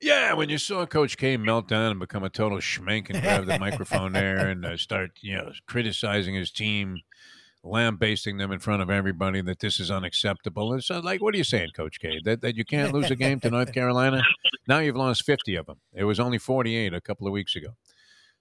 Yeah, 0.00 0.32
when 0.32 0.48
you 0.48 0.56
saw 0.56 0.86
Coach 0.86 1.18
K 1.18 1.36
melt 1.36 1.68
down 1.68 1.90
and 1.90 2.00
become 2.00 2.24
a 2.24 2.30
total 2.30 2.58
schmink 2.58 3.10
and 3.10 3.20
grab 3.20 3.44
the 3.44 3.58
microphone 3.58 4.12
there 4.12 4.36
and 4.48 4.64
uh, 4.64 4.76
start, 4.78 5.12
you 5.20 5.36
know, 5.36 5.52
criticizing 5.66 6.34
his 6.34 6.50
team, 6.50 7.00
lambasting 7.62 8.38
them 8.38 8.50
in 8.50 8.60
front 8.60 8.80
of 8.80 8.88
everybody 8.88 9.42
that 9.42 9.60
this 9.60 9.78
is 9.78 9.90
unacceptable. 9.90 10.72
It's 10.72 10.90
uh, 10.90 11.02
like, 11.04 11.20
what 11.20 11.34
are 11.34 11.38
you 11.38 11.44
saying, 11.44 11.70
Coach 11.76 12.00
K? 12.00 12.18
That, 12.24 12.40
that 12.40 12.56
you 12.56 12.64
can't 12.64 12.94
lose 12.94 13.10
a 13.10 13.16
game 13.16 13.40
to 13.40 13.50
North 13.50 13.74
Carolina? 13.74 14.22
Now 14.66 14.78
you've 14.78 14.96
lost 14.96 15.24
50 15.24 15.56
of 15.56 15.66
them. 15.66 15.80
It 15.92 16.04
was 16.04 16.18
only 16.18 16.38
48 16.38 16.94
a 16.94 17.00
couple 17.00 17.26
of 17.26 17.32
weeks 17.32 17.54
ago. 17.54 17.70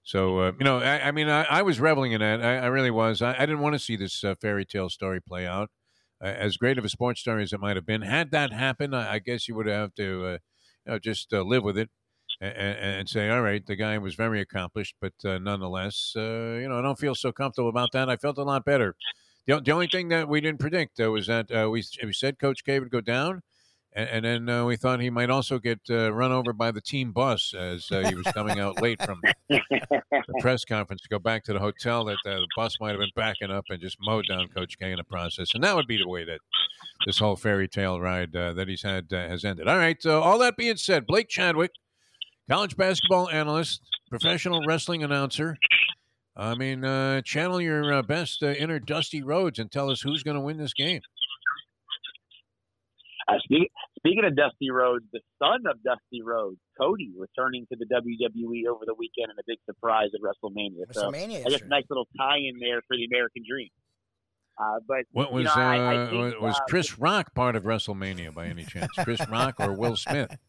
So, 0.04 0.39
uh, 0.39 0.51
you 0.58 0.63
know, 0.63 0.80
I, 0.80 1.08
I 1.08 1.12
mean, 1.12 1.28
I, 1.28 1.44
I, 1.44 1.62
was 1.62 1.80
reveling 1.80 2.13
in 2.13 2.22
that. 2.22 2.42
I, 2.42 2.58
I 2.58 2.66
really 2.68 2.92
was. 2.92 3.22
I, 3.22 3.34
didn't 3.39 3.60
want 3.60 3.74
to 3.74 3.80
see 3.80 3.96
this 3.96 4.24
uh, 4.24 4.36
fairy 4.36 4.63
tale 4.63 4.89
story 4.89 5.20
play 5.20 5.46
out. 5.46 5.70
as 6.22 6.56
great 6.56 6.78
of 6.78 6.86
a 6.86 6.89
sports 6.89 7.20
story 7.20 7.44
as 7.44 7.51
it 7.51 7.60
might 7.60 7.75
have 7.75 7.86
been, 7.86 8.04
had 8.04 8.32
that 8.32 8.54
happened, 8.54 8.96
I, 8.96 9.20
guess 9.20 9.48
you 9.48 9.56
would 9.56 9.68
have 9.68 9.94
to 9.96 10.25
uh, 10.25 10.38
know, 10.89 11.00
just 11.00 11.34
uh, 11.34 11.41
live 11.41 11.63
with 11.63 11.77
it 11.77 11.89
and, 12.41 12.77
and, 12.77 13.10
say, 13.10 13.29
all 13.29 13.41
right, 13.41 13.65
the 13.65 13.75
guy 13.75 13.98
was 13.98 14.15
very 14.15 14.39
accomplished, 14.39 14.96
but 15.01 15.13
uh, 15.25 15.38
nonetheless, 15.39 16.13
uh, 16.15 16.58
you 16.62 16.69
know, 16.69 16.79
I 16.79 16.81
don't 16.81 16.98
feel 16.98 17.15
so 17.15 17.31
comfortable 17.31 17.69
about 17.69 17.91
that. 17.93 18.10
I 18.10 18.15
felt 18.15 18.38
a 18.38 18.43
lot 18.43 18.63
better. 18.63 18.96
The, 19.46 19.60
the 19.60 19.72
only 19.72 19.88
thing 19.88 20.08
that 20.10 20.29
we 20.29 20.39
didn't 20.39 20.60
predict 20.60 21.00
uh, 21.00 21.12
was 21.12 21.27
that 21.27 21.51
uh, 21.51 21.69
we, 21.69 21.84
we 22.03 22.13
said 22.13 22.39
Coach 22.39 22.63
K 22.63 22.79
would 22.79 22.91
go 22.91 23.01
down. 23.01 23.41
And, 23.93 24.10
and 24.10 24.25
then 24.25 24.50
uh, 24.50 24.65
we 24.65 24.75
thought 24.75 25.01
he 25.01 25.10
might 25.10 25.29
also 25.29 25.58
get 25.58 25.79
uh, 25.89 26.13
run 26.13 26.31
over 26.31 26.53
by 26.53 26.72
the 26.72 26.81
team 26.81 27.12
bus 27.12 27.53
as 27.58 27.91
uh, 27.91 28.08
he 28.08 28.15
was 28.15 28.25
coming 28.34 28.60
out 28.60 28.81
late 28.81 29.01
from 29.01 29.19
the 29.50 29.62
press 30.39 30.63
conference 30.63 31.01
to 31.01 31.10
go 31.10 31.19
back 31.19 31.43
to 31.46 31.53
the 31.53 31.60
hotel. 31.60 32.05
That 32.05 32.17
uh, 32.25 32.36
the 32.36 32.48
bus 32.55 32.77
might 32.79 32.91
have 32.91 33.00
been 33.00 33.10
backing 33.15 33.51
up 33.51 33.65
and 33.69 33.81
just 33.81 33.98
mowed 34.00 34.25
down 34.27 34.48
Coach 34.50 34.77
K 34.77 34.91
in 34.91 34.98
the 34.98 35.03
process. 35.03 35.55
And 35.55 35.63
that 35.63 35.75
would 35.75 35.88
be 35.88 35.98
the 35.98 36.08
way 36.08 36.24
that 36.25 36.39
this 37.05 37.19
whole 37.19 37.36
fairy 37.36 37.67
tale 37.67 38.00
ride 38.00 38.36
uh, 38.36 38.53
that 38.53 38.67
he's 38.67 38.84
had 38.84 39.12
uh, 39.12 39.27
has 39.27 39.43
ended. 39.43 39.67
All 39.67 39.77
right. 39.77 40.03
all 40.05 40.38
that 40.39 40.55
being 40.58 40.77
said, 40.77 41.08
Blake 41.08 41.29
Chadwick, 41.29 41.72
college 42.50 42.77
basketball 42.77 43.29
analyst, 43.29 43.81
professional 44.10 44.65
wrestling 44.65 45.03
announcer. 45.03 45.58
I 46.38 46.55
mean, 46.55 46.84
channel 47.24 47.60
your 47.60 48.01
best 48.03 48.43
inner 48.43 48.79
Dusty 48.79 49.22
Rhodes 49.22 49.60
and 49.60 49.69
tell 49.69 49.89
us 49.89 50.01
who's 50.01 50.24
going 50.24 50.36
to 50.36 50.41
win 50.41 50.58
this 50.58 50.74
game. 50.74 51.01
Uh, 53.30 53.38
speak, 53.44 53.72
speaking 53.98 54.26
of 54.26 54.36
Dusty 54.36 54.72
Rhodes, 54.72 55.06
the 55.14 55.20
son 55.38 55.62
of 55.70 55.84
Dusty 55.84 56.22
Rhodes, 56.24 56.58
Cody, 56.80 57.12
returning 57.16 57.68
to 57.72 57.78
the 57.78 57.86
WWE 57.86 58.66
over 58.68 58.86
the 58.86 58.96
weekend 58.98 59.30
and 59.30 59.38
a 59.38 59.44
big 59.46 59.60
surprise 59.66 60.10
at 60.16 60.22
WrestleMania. 60.22 60.88
WrestleMania, 60.90 61.44
so 61.44 61.48
I 61.48 61.50
guess 61.52 61.62
a 61.62 61.68
nice 61.68 61.84
little 61.90 62.08
tie-in 62.18 62.58
there 62.60 62.82
for 62.88 62.98
the 62.98 63.06
American 63.06 63.44
Dream. 63.48 63.70
Uh, 64.58 64.80
but 64.88 65.06
what 65.12 65.32
was 65.32 65.44
you 65.44 65.50
know, 65.50 65.54
uh, 65.54 65.58
I, 65.58 66.04
I 66.04 66.10
think, 66.10 66.42
was 66.42 66.56
uh, 66.56 66.60
Chris 66.68 66.98
Rock 66.98 67.34
part 67.36 67.56
of 67.56 67.64
WrestleMania 67.64 68.34
by 68.34 68.48
any 68.48 68.66
chance? 68.66 68.92
Chris 69.04 69.22
Rock 69.30 69.56
or 69.60 69.74
Will 69.74 69.96
Smith? 69.96 70.36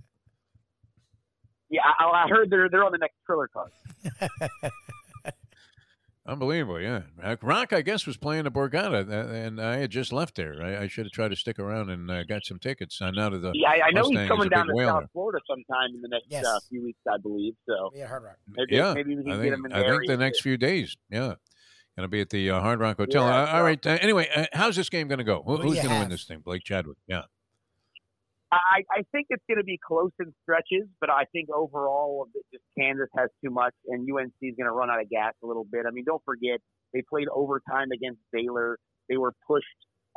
Yeah, 1.73 1.83
I, 2.01 2.25
I 2.25 2.29
heard 2.29 2.51
they're 2.51 2.69
they're 2.69 2.83
on 2.83 2.91
the 2.91 2.99
next 2.99 3.15
Triller 3.25 3.47
card. 3.47 3.71
Unbelievable, 6.27 6.79
yeah. 6.79 7.03
Rock, 7.41 7.73
I 7.73 7.81
guess, 7.81 8.07
was 8.07 8.19
playing 8.19 8.45
the 8.45 8.51
Borgata, 8.51 9.11
and 9.11 9.61
I 9.61 9.79
had 9.79 9.91
just 9.91 10.13
left 10.13 10.37
there. 10.37 10.63
I, 10.63 10.85
I 10.85 10.87
should 10.87 11.07
have 11.07 11.13
tried 11.13 11.29
to 11.29 11.37
stick 11.37 11.59
around 11.59 11.89
and 11.89 12.11
uh, 12.11 12.25
got 12.25 12.45
some 12.45 12.59
tickets. 12.59 13.01
I'm 13.01 13.19
out 13.19 13.33
of 13.33 13.41
the 13.41 13.53
yeah, 13.55 13.71
I 13.71 13.91
know 13.91 14.03
Mustang 14.03 14.19
he's 14.19 14.29
coming 14.29 14.49
down 14.51 14.67
to 14.67 14.75
whaler. 14.75 15.01
South 15.01 15.11
Florida 15.13 15.39
sometime 15.49 15.95
in 15.95 16.03
the 16.03 16.09
next 16.09 16.27
uh, 16.27 16.29
yes. 16.29 16.47
uh, 16.47 16.61
few 16.69 16.85
weeks, 16.85 17.01
I 17.11 17.17
believe. 17.17 17.55
So 17.67 17.91
yeah, 17.95 18.07
Hard 18.07 18.25
Rock. 18.25 18.37
Maybe, 18.49 18.77
yeah, 18.77 18.93
maybe 18.93 19.17
we 19.17 19.23
can 19.23 19.33
I 19.33 19.35
think, 19.37 19.45
get 19.45 19.53
him 19.55 19.65
in 19.65 19.73
I 19.73 19.89
think 19.89 20.07
the 20.07 20.17
next 20.19 20.43
few 20.43 20.59
days. 20.59 20.95
Yeah, 21.11 21.35
going 21.97 22.03
to 22.03 22.09
be 22.09 22.21
at 22.21 22.31
the 22.31 22.51
uh, 22.51 22.61
Hard 22.61 22.81
Rock 22.81 22.99
Hotel. 22.99 23.25
Yeah, 23.25 23.43
uh, 23.43 23.57
all 23.57 23.63
right. 23.63 23.85
Uh, 23.85 23.99
anyway, 24.01 24.29
uh, 24.35 24.47
how's 24.53 24.77
this 24.77 24.91
game 24.91 25.09
going 25.09 25.19
to 25.19 25.25
go? 25.25 25.43
Who, 25.45 25.57
who's 25.57 25.77
going 25.77 25.89
to 25.89 25.99
win 26.01 26.11
this 26.11 26.25
thing? 26.25 26.41
Blake 26.41 26.65
Chadwick. 26.65 26.99
Yeah. 27.07 27.23
I, 28.53 28.83
I 28.91 29.03
think 29.13 29.29
it's 29.31 29.45
going 29.49 29.59
to 29.59 29.65
be 29.65 29.79
close 29.79 30.11
in 30.19 30.33
stretches, 30.43 30.89
but 31.01 31.09
I 31.09 31.25
think 31.33 31.51
overall, 31.55 32.27
just 32.53 32.65
Kansas 32.77 33.09
has 33.17 33.29
too 33.45 33.51
much, 33.51 33.75
and 33.87 34.03
UNC 34.03 34.35
is 34.43 34.55
going 34.59 34.67
to 34.67 34.73
run 34.73 34.91
out 34.91 35.01
of 35.01 35.09
gas 35.09 35.35
a 35.43 35.47
little 35.47 35.65
bit. 35.71 35.87
I 35.87 35.91
mean, 35.93 36.05
don't 36.05 36.23
forget 36.25 36.59
they 36.93 37.03
played 37.09 37.29
overtime 37.33 37.93
against 37.95 38.19
Baylor. 38.33 38.79
They 39.09 39.17
were 39.17 39.33
pushed 39.47 39.67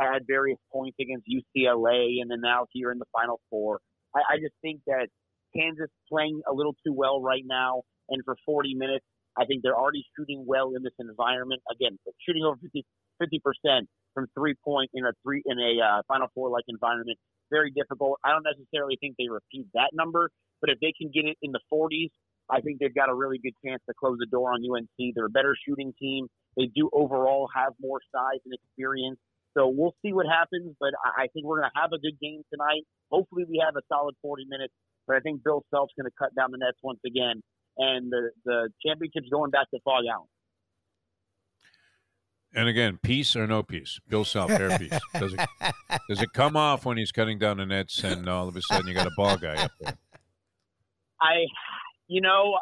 at 0.02 0.24
various 0.26 0.58
points 0.72 0.98
against 1.00 1.28
UCLA, 1.30 2.22
and 2.22 2.32
then 2.32 2.41
now 2.41 2.65
here 2.72 2.91
in 2.91 2.98
the 2.98 3.06
Final 3.13 3.39
Four. 3.52 3.80
I, 4.15 4.22
I 4.34 4.36
just 4.38 4.56
think 4.63 4.82
that 4.88 5.10
Kansas 5.56 5.89
playing 6.10 6.41
a 6.50 6.54
little 6.54 6.74
too 6.86 6.93
well 6.93 7.22
right 7.22 7.43
now, 7.46 7.84
and 8.10 8.24
for 8.26 8.36
40 8.48 8.74
minutes, 8.74 9.06
I 9.38 9.46
think 9.46 9.62
they're 9.62 9.78
already 9.78 10.06
shooting 10.17 10.43
well 10.48 10.74
in 10.76 10.82
this 10.82 10.93
environment. 11.00 11.62
Again, 11.72 12.00
shooting 12.26 12.43
over 12.43 12.58
50 12.58 13.41
percent 13.46 13.88
from 14.13 14.28
three 14.38 14.56
point 14.63 14.89
in 14.93 15.06
a 15.06 15.12
three 15.24 15.43
in 15.46 15.58
a 15.60 15.84
uh, 15.84 16.02
Final 16.08 16.28
Four 16.34 16.50
like 16.50 16.65
environment 16.67 17.17
very 17.53 17.69
difficult. 17.69 18.17
I 18.25 18.33
don't 18.33 18.45
necessarily 18.45 18.97
think 18.99 19.15
they 19.21 19.29
repeat 19.29 19.67
that 19.77 19.93
number, 19.93 20.29
but 20.59 20.71
if 20.73 20.79
they 20.81 20.93
can 20.97 21.11
get 21.13 21.29
it 21.29 21.37
in 21.45 21.53
the 21.53 21.61
40s, 21.71 22.09
I 22.49 22.59
think 22.61 22.79
they've 22.79 22.93
got 22.93 23.09
a 23.09 23.15
really 23.15 23.37
good 23.37 23.53
chance 23.63 23.81
to 23.87 23.93
close 23.93 24.17
the 24.19 24.25
door 24.25 24.51
on 24.51 24.65
UNC. 24.65 25.13
They're 25.15 25.29
a 25.29 25.37
better 25.37 25.55
shooting 25.65 25.93
team. 26.01 26.27
They 26.57 26.67
do 26.73 26.89
overall 26.91 27.47
have 27.55 27.73
more 27.79 28.01
size 28.11 28.41
and 28.43 28.53
experience. 28.53 29.19
So 29.55 29.69
we'll 29.69 29.95
see 30.01 30.13
what 30.13 30.25
happens, 30.25 30.75
but 30.79 30.91
I 31.05 31.27
think 31.31 31.45
we're 31.45 31.61
going 31.61 31.69
to 31.69 31.79
have 31.79 31.93
a 31.93 32.01
good 32.01 32.17
game 32.19 32.41
tonight. 32.51 32.83
Hopefully, 33.11 33.45
we 33.47 33.61
have 33.63 33.75
a 33.77 33.85
solid 33.87 34.15
40 34.21 34.45
minutes. 34.49 34.73
But 35.05 35.17
I 35.17 35.19
think 35.19 35.43
Bill 35.43 35.63
Self's 35.69 35.93
going 35.97 36.09
to 36.09 36.15
cut 36.17 36.33
down 36.35 36.51
the 36.51 36.57
nets 36.57 36.79
once 36.81 36.99
again, 37.05 37.43
and 37.77 38.11
the 38.11 38.31
the 38.45 38.69
championship's 38.85 39.29
going 39.29 39.51
back 39.51 39.69
to 39.71 39.79
Phog 39.83 40.05
Allen. 40.09 40.31
And 42.55 42.69
again, 42.69 42.99
peace 43.01 43.35
or 43.35 43.47
no 43.47 43.63
peace? 43.63 43.99
Bill 44.07 44.23
Self, 44.23 44.51
hair 44.51 44.77
piece. 44.77 44.93
Does 45.13 45.33
it 45.33 45.39
does 46.07 46.21
it 46.21 46.33
come 46.33 46.55
off 46.55 46.85
when 46.85 46.97
he's 46.97 47.11
cutting 47.11 47.39
down 47.39 47.57
the 47.57 47.65
nets, 47.65 48.03
and 48.03 48.29
all 48.29 48.47
of 48.47 48.55
a 48.55 48.61
sudden 48.61 48.87
you 48.87 48.93
got 48.93 49.07
a 49.07 49.11
ball 49.17 49.37
guy 49.37 49.55
up 49.55 49.71
there? 49.79 49.97
I, 51.19 51.45
you 52.07 52.21
know, 52.21 52.57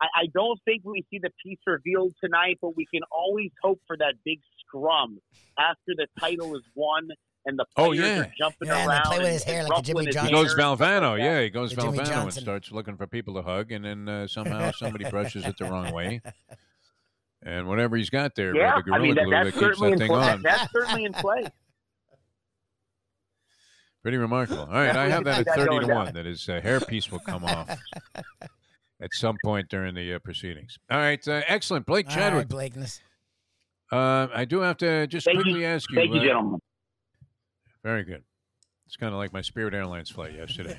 I, 0.00 0.06
I 0.22 0.26
don't 0.34 0.58
think 0.64 0.82
we 0.84 1.04
see 1.10 1.20
the 1.22 1.30
piece 1.44 1.58
revealed 1.66 2.14
tonight, 2.22 2.58
but 2.60 2.76
we 2.76 2.86
can 2.92 3.02
always 3.12 3.50
hope 3.62 3.80
for 3.86 3.96
that 3.98 4.14
big 4.24 4.40
scrum 4.60 5.18
after 5.58 5.92
the 5.96 6.06
title 6.18 6.56
is 6.56 6.62
won 6.74 7.08
and 7.44 7.58
the 7.58 7.64
oh, 7.76 7.90
players 7.90 8.04
oh, 8.04 8.08
yeah. 8.08 8.20
are 8.20 8.32
jumping 8.36 8.68
yeah, 8.68 8.86
around. 8.86 9.04
play 9.04 9.18
with 9.18 9.28
his 9.28 9.44
hair 9.44 9.64
like 9.64 9.84
Jimmy 9.84 10.06
Johnson. 10.06 10.34
He 10.34 10.42
goes 10.42 10.54
Valvano, 10.54 11.16
yeah. 11.16 11.42
He 11.42 11.50
goes 11.50 11.72
Valvano 11.72 12.22
and 12.22 12.32
starts 12.32 12.72
looking 12.72 12.96
for 12.96 13.06
people 13.06 13.34
to 13.34 13.42
hug, 13.42 13.72
and 13.72 13.84
then 13.84 14.08
uh, 14.08 14.26
somehow 14.26 14.72
somebody 14.72 15.08
brushes 15.08 15.44
it 15.44 15.56
the 15.58 15.66
wrong 15.66 15.92
way. 15.92 16.20
And 17.46 17.68
whatever 17.68 17.96
he's 17.96 18.10
got 18.10 18.34
there, 18.34 18.56
yeah, 18.56 18.74
the 18.76 18.82
gorilla 18.82 18.98
I 18.98 19.02
mean, 19.02 19.14
that, 19.14 19.24
glue 19.24 19.30
that's 19.30 19.54
that 19.54 19.60
certainly 19.60 19.94
that 19.94 20.02
in 20.02 20.08
play. 20.08 20.38
That's 20.42 20.72
certainly 20.72 21.04
in 21.04 21.12
play. 21.12 21.44
Pretty 24.02 24.16
remarkable. 24.16 24.62
All 24.62 24.72
right, 24.72 24.96
I 24.96 25.08
have 25.08 25.22
that 25.24 25.46
at 25.46 25.54
thirty 25.54 25.86
to 25.86 25.94
one. 25.94 26.12
That 26.12 26.26
his 26.26 26.48
uh, 26.48 26.60
hairpiece 26.60 27.12
will 27.12 27.20
come 27.20 27.44
off 27.44 27.70
at 29.00 29.10
some 29.12 29.36
point 29.44 29.68
during 29.68 29.94
the 29.94 30.14
uh, 30.14 30.18
proceedings. 30.18 30.76
All 30.90 30.98
right, 30.98 31.26
uh, 31.28 31.42
excellent, 31.46 31.86
Blake 31.86 32.08
Chadwick. 32.08 32.34
right, 32.34 32.48
Blakeness. 32.48 33.00
Uh, 33.92 34.26
I 34.34 34.44
do 34.44 34.58
have 34.60 34.76
to 34.78 35.06
just 35.06 35.26
Thank 35.26 35.40
quickly 35.40 35.60
you. 35.60 35.66
ask 35.66 35.88
you. 35.90 35.96
Thank 35.96 36.14
you, 36.14 36.20
uh, 36.20 36.24
gentlemen. 36.24 36.60
Very 37.84 38.02
good. 38.02 38.24
It's 38.86 38.96
kind 38.96 39.12
of 39.12 39.18
like 39.18 39.32
my 39.32 39.42
Spirit 39.42 39.74
Airlines 39.74 40.10
flight 40.10 40.34
yesterday. 40.34 40.78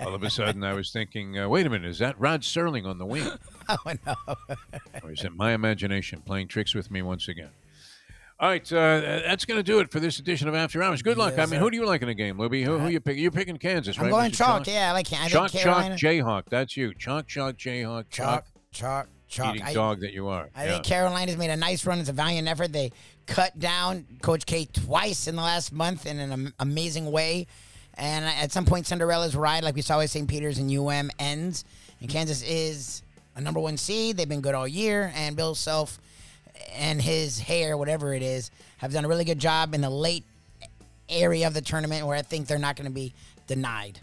All 0.00 0.14
of 0.14 0.22
a 0.24 0.30
sudden, 0.30 0.64
I 0.64 0.72
was 0.72 0.90
thinking, 0.90 1.38
uh, 1.38 1.48
wait 1.48 1.66
a 1.66 1.70
minute, 1.70 1.88
is 1.88 2.00
that 2.00 2.18
Rod 2.18 2.42
Serling 2.42 2.84
on 2.84 2.98
the 2.98 3.06
wing? 3.06 3.30
oh 3.68 3.76
no. 4.04 4.14
or 5.04 5.12
is 5.12 5.24
it 5.24 5.32
my 5.36 5.52
imagination 5.52 6.20
playing 6.20 6.48
tricks 6.48 6.74
with 6.74 6.90
me 6.90 7.00
once 7.00 7.28
again? 7.28 7.50
All 8.40 8.48
right, 8.48 8.72
uh, 8.72 9.00
that's 9.26 9.44
going 9.44 9.58
to 9.58 9.64
do 9.64 9.80
it 9.80 9.90
for 9.90 9.98
this 9.98 10.20
edition 10.20 10.46
of 10.46 10.54
After 10.54 10.80
Hours. 10.80 11.02
Good 11.02 11.18
luck. 11.18 11.34
Yes, 11.36 11.40
I 11.40 11.50
mean, 11.50 11.58
sir. 11.58 11.64
who 11.64 11.70
do 11.70 11.76
you 11.76 11.86
like 11.86 12.02
in 12.02 12.08
the 12.08 12.14
game, 12.14 12.38
Luby? 12.38 12.64
Who, 12.64 12.78
who 12.78 12.88
you 12.88 13.00
pick? 13.00 13.16
You're 13.16 13.32
picking 13.32 13.56
Kansas, 13.56 13.96
I'm 13.98 14.04
right? 14.04 14.10
going 14.10 14.30
Mr. 14.30 14.36
chalk. 14.36 14.66
Yeah, 14.68 14.90
I 14.90 14.92
like 14.92 15.12
I 15.12 15.28
Chalk, 15.28 15.50
chalk, 15.50 15.62
Carolina. 15.62 15.94
Jayhawk. 15.96 16.44
That's 16.48 16.76
you. 16.76 16.94
Chalk, 16.94 17.26
chalk, 17.26 17.56
Jayhawk. 17.56 18.04
Chalk, 18.10 18.46
chalk, 18.72 19.08
chalk. 19.28 19.54
Eating 19.54 19.66
I, 19.66 19.74
dog 19.74 20.00
that 20.00 20.12
you 20.12 20.28
are. 20.28 20.48
I 20.54 20.64
yeah. 20.64 20.72
think 20.72 20.84
Carolina's 20.84 21.36
made 21.36 21.50
a 21.50 21.56
nice 21.56 21.86
run. 21.86 21.98
It's 21.98 22.08
a 22.08 22.12
valiant 22.12 22.48
effort. 22.48 22.72
They 22.72 22.92
cut 23.26 23.58
down 23.58 24.06
Coach 24.22 24.46
K 24.46 24.66
twice 24.66 25.26
in 25.26 25.36
the 25.36 25.42
last 25.42 25.72
month 25.72 26.06
in 26.06 26.18
an 26.18 26.52
amazing 26.58 27.10
way. 27.10 27.46
And 27.94 28.24
at 28.24 28.52
some 28.52 28.64
point, 28.64 28.86
Cinderella's 28.86 29.34
ride, 29.34 29.64
like 29.64 29.74
we 29.74 29.82
saw 29.82 29.98
with 29.98 30.10
St. 30.10 30.28
Peter's 30.28 30.58
and 30.58 30.70
UM, 30.70 31.10
ends. 31.18 31.64
And 32.00 32.08
Kansas 32.08 32.42
is 32.42 33.02
a 33.34 33.40
number 33.40 33.60
one 33.60 33.76
seed. 33.76 34.16
They've 34.16 34.28
been 34.28 34.40
good 34.40 34.54
all 34.54 34.68
year. 34.68 35.12
And 35.16 35.36
Bill 35.36 35.54
Self 35.54 35.98
and 36.74 37.02
his 37.02 37.38
hair, 37.38 37.76
whatever 37.76 38.14
it 38.14 38.22
is, 38.22 38.50
have 38.78 38.92
done 38.92 39.04
a 39.04 39.08
really 39.08 39.24
good 39.24 39.40
job 39.40 39.74
in 39.74 39.80
the 39.80 39.90
late 39.90 40.24
area 41.08 41.46
of 41.46 41.54
the 41.54 41.60
tournament 41.60 42.06
where 42.06 42.16
I 42.16 42.22
think 42.22 42.46
they're 42.46 42.58
not 42.58 42.76
going 42.76 42.88
to 42.88 42.94
be 42.94 43.12
denied. 43.46 44.00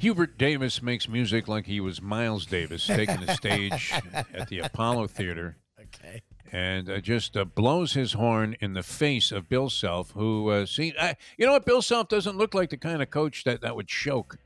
Hubert 0.00 0.38
Davis 0.38 0.82
makes 0.82 1.10
music 1.10 1.46
like 1.46 1.66
he 1.66 1.78
was 1.78 2.00
Miles 2.00 2.46
Davis 2.46 2.86
taking 2.86 3.20
the 3.20 3.34
stage 3.36 3.92
at 4.32 4.48
the 4.48 4.60
Apollo 4.60 5.08
Theater. 5.08 5.58
Okay. 5.78 6.22
and 6.52 6.88
uh, 6.88 7.00
just 7.00 7.36
uh, 7.36 7.44
blows 7.44 7.92
his 7.92 8.14
horn 8.14 8.56
in 8.60 8.72
the 8.72 8.82
face 8.82 9.30
of 9.30 9.46
Bill 9.50 9.68
Self, 9.68 10.12
who 10.12 10.48
uh, 10.48 10.64
see, 10.64 10.94
I, 10.98 11.16
you 11.36 11.44
know 11.44 11.52
what, 11.52 11.66
Bill 11.66 11.82
Self 11.82 12.08
doesn't 12.08 12.38
look 12.38 12.54
like 12.54 12.70
the 12.70 12.78
kind 12.78 13.02
of 13.02 13.10
coach 13.10 13.44
that 13.44 13.60
that 13.60 13.76
would 13.76 13.88
choke, 13.88 14.38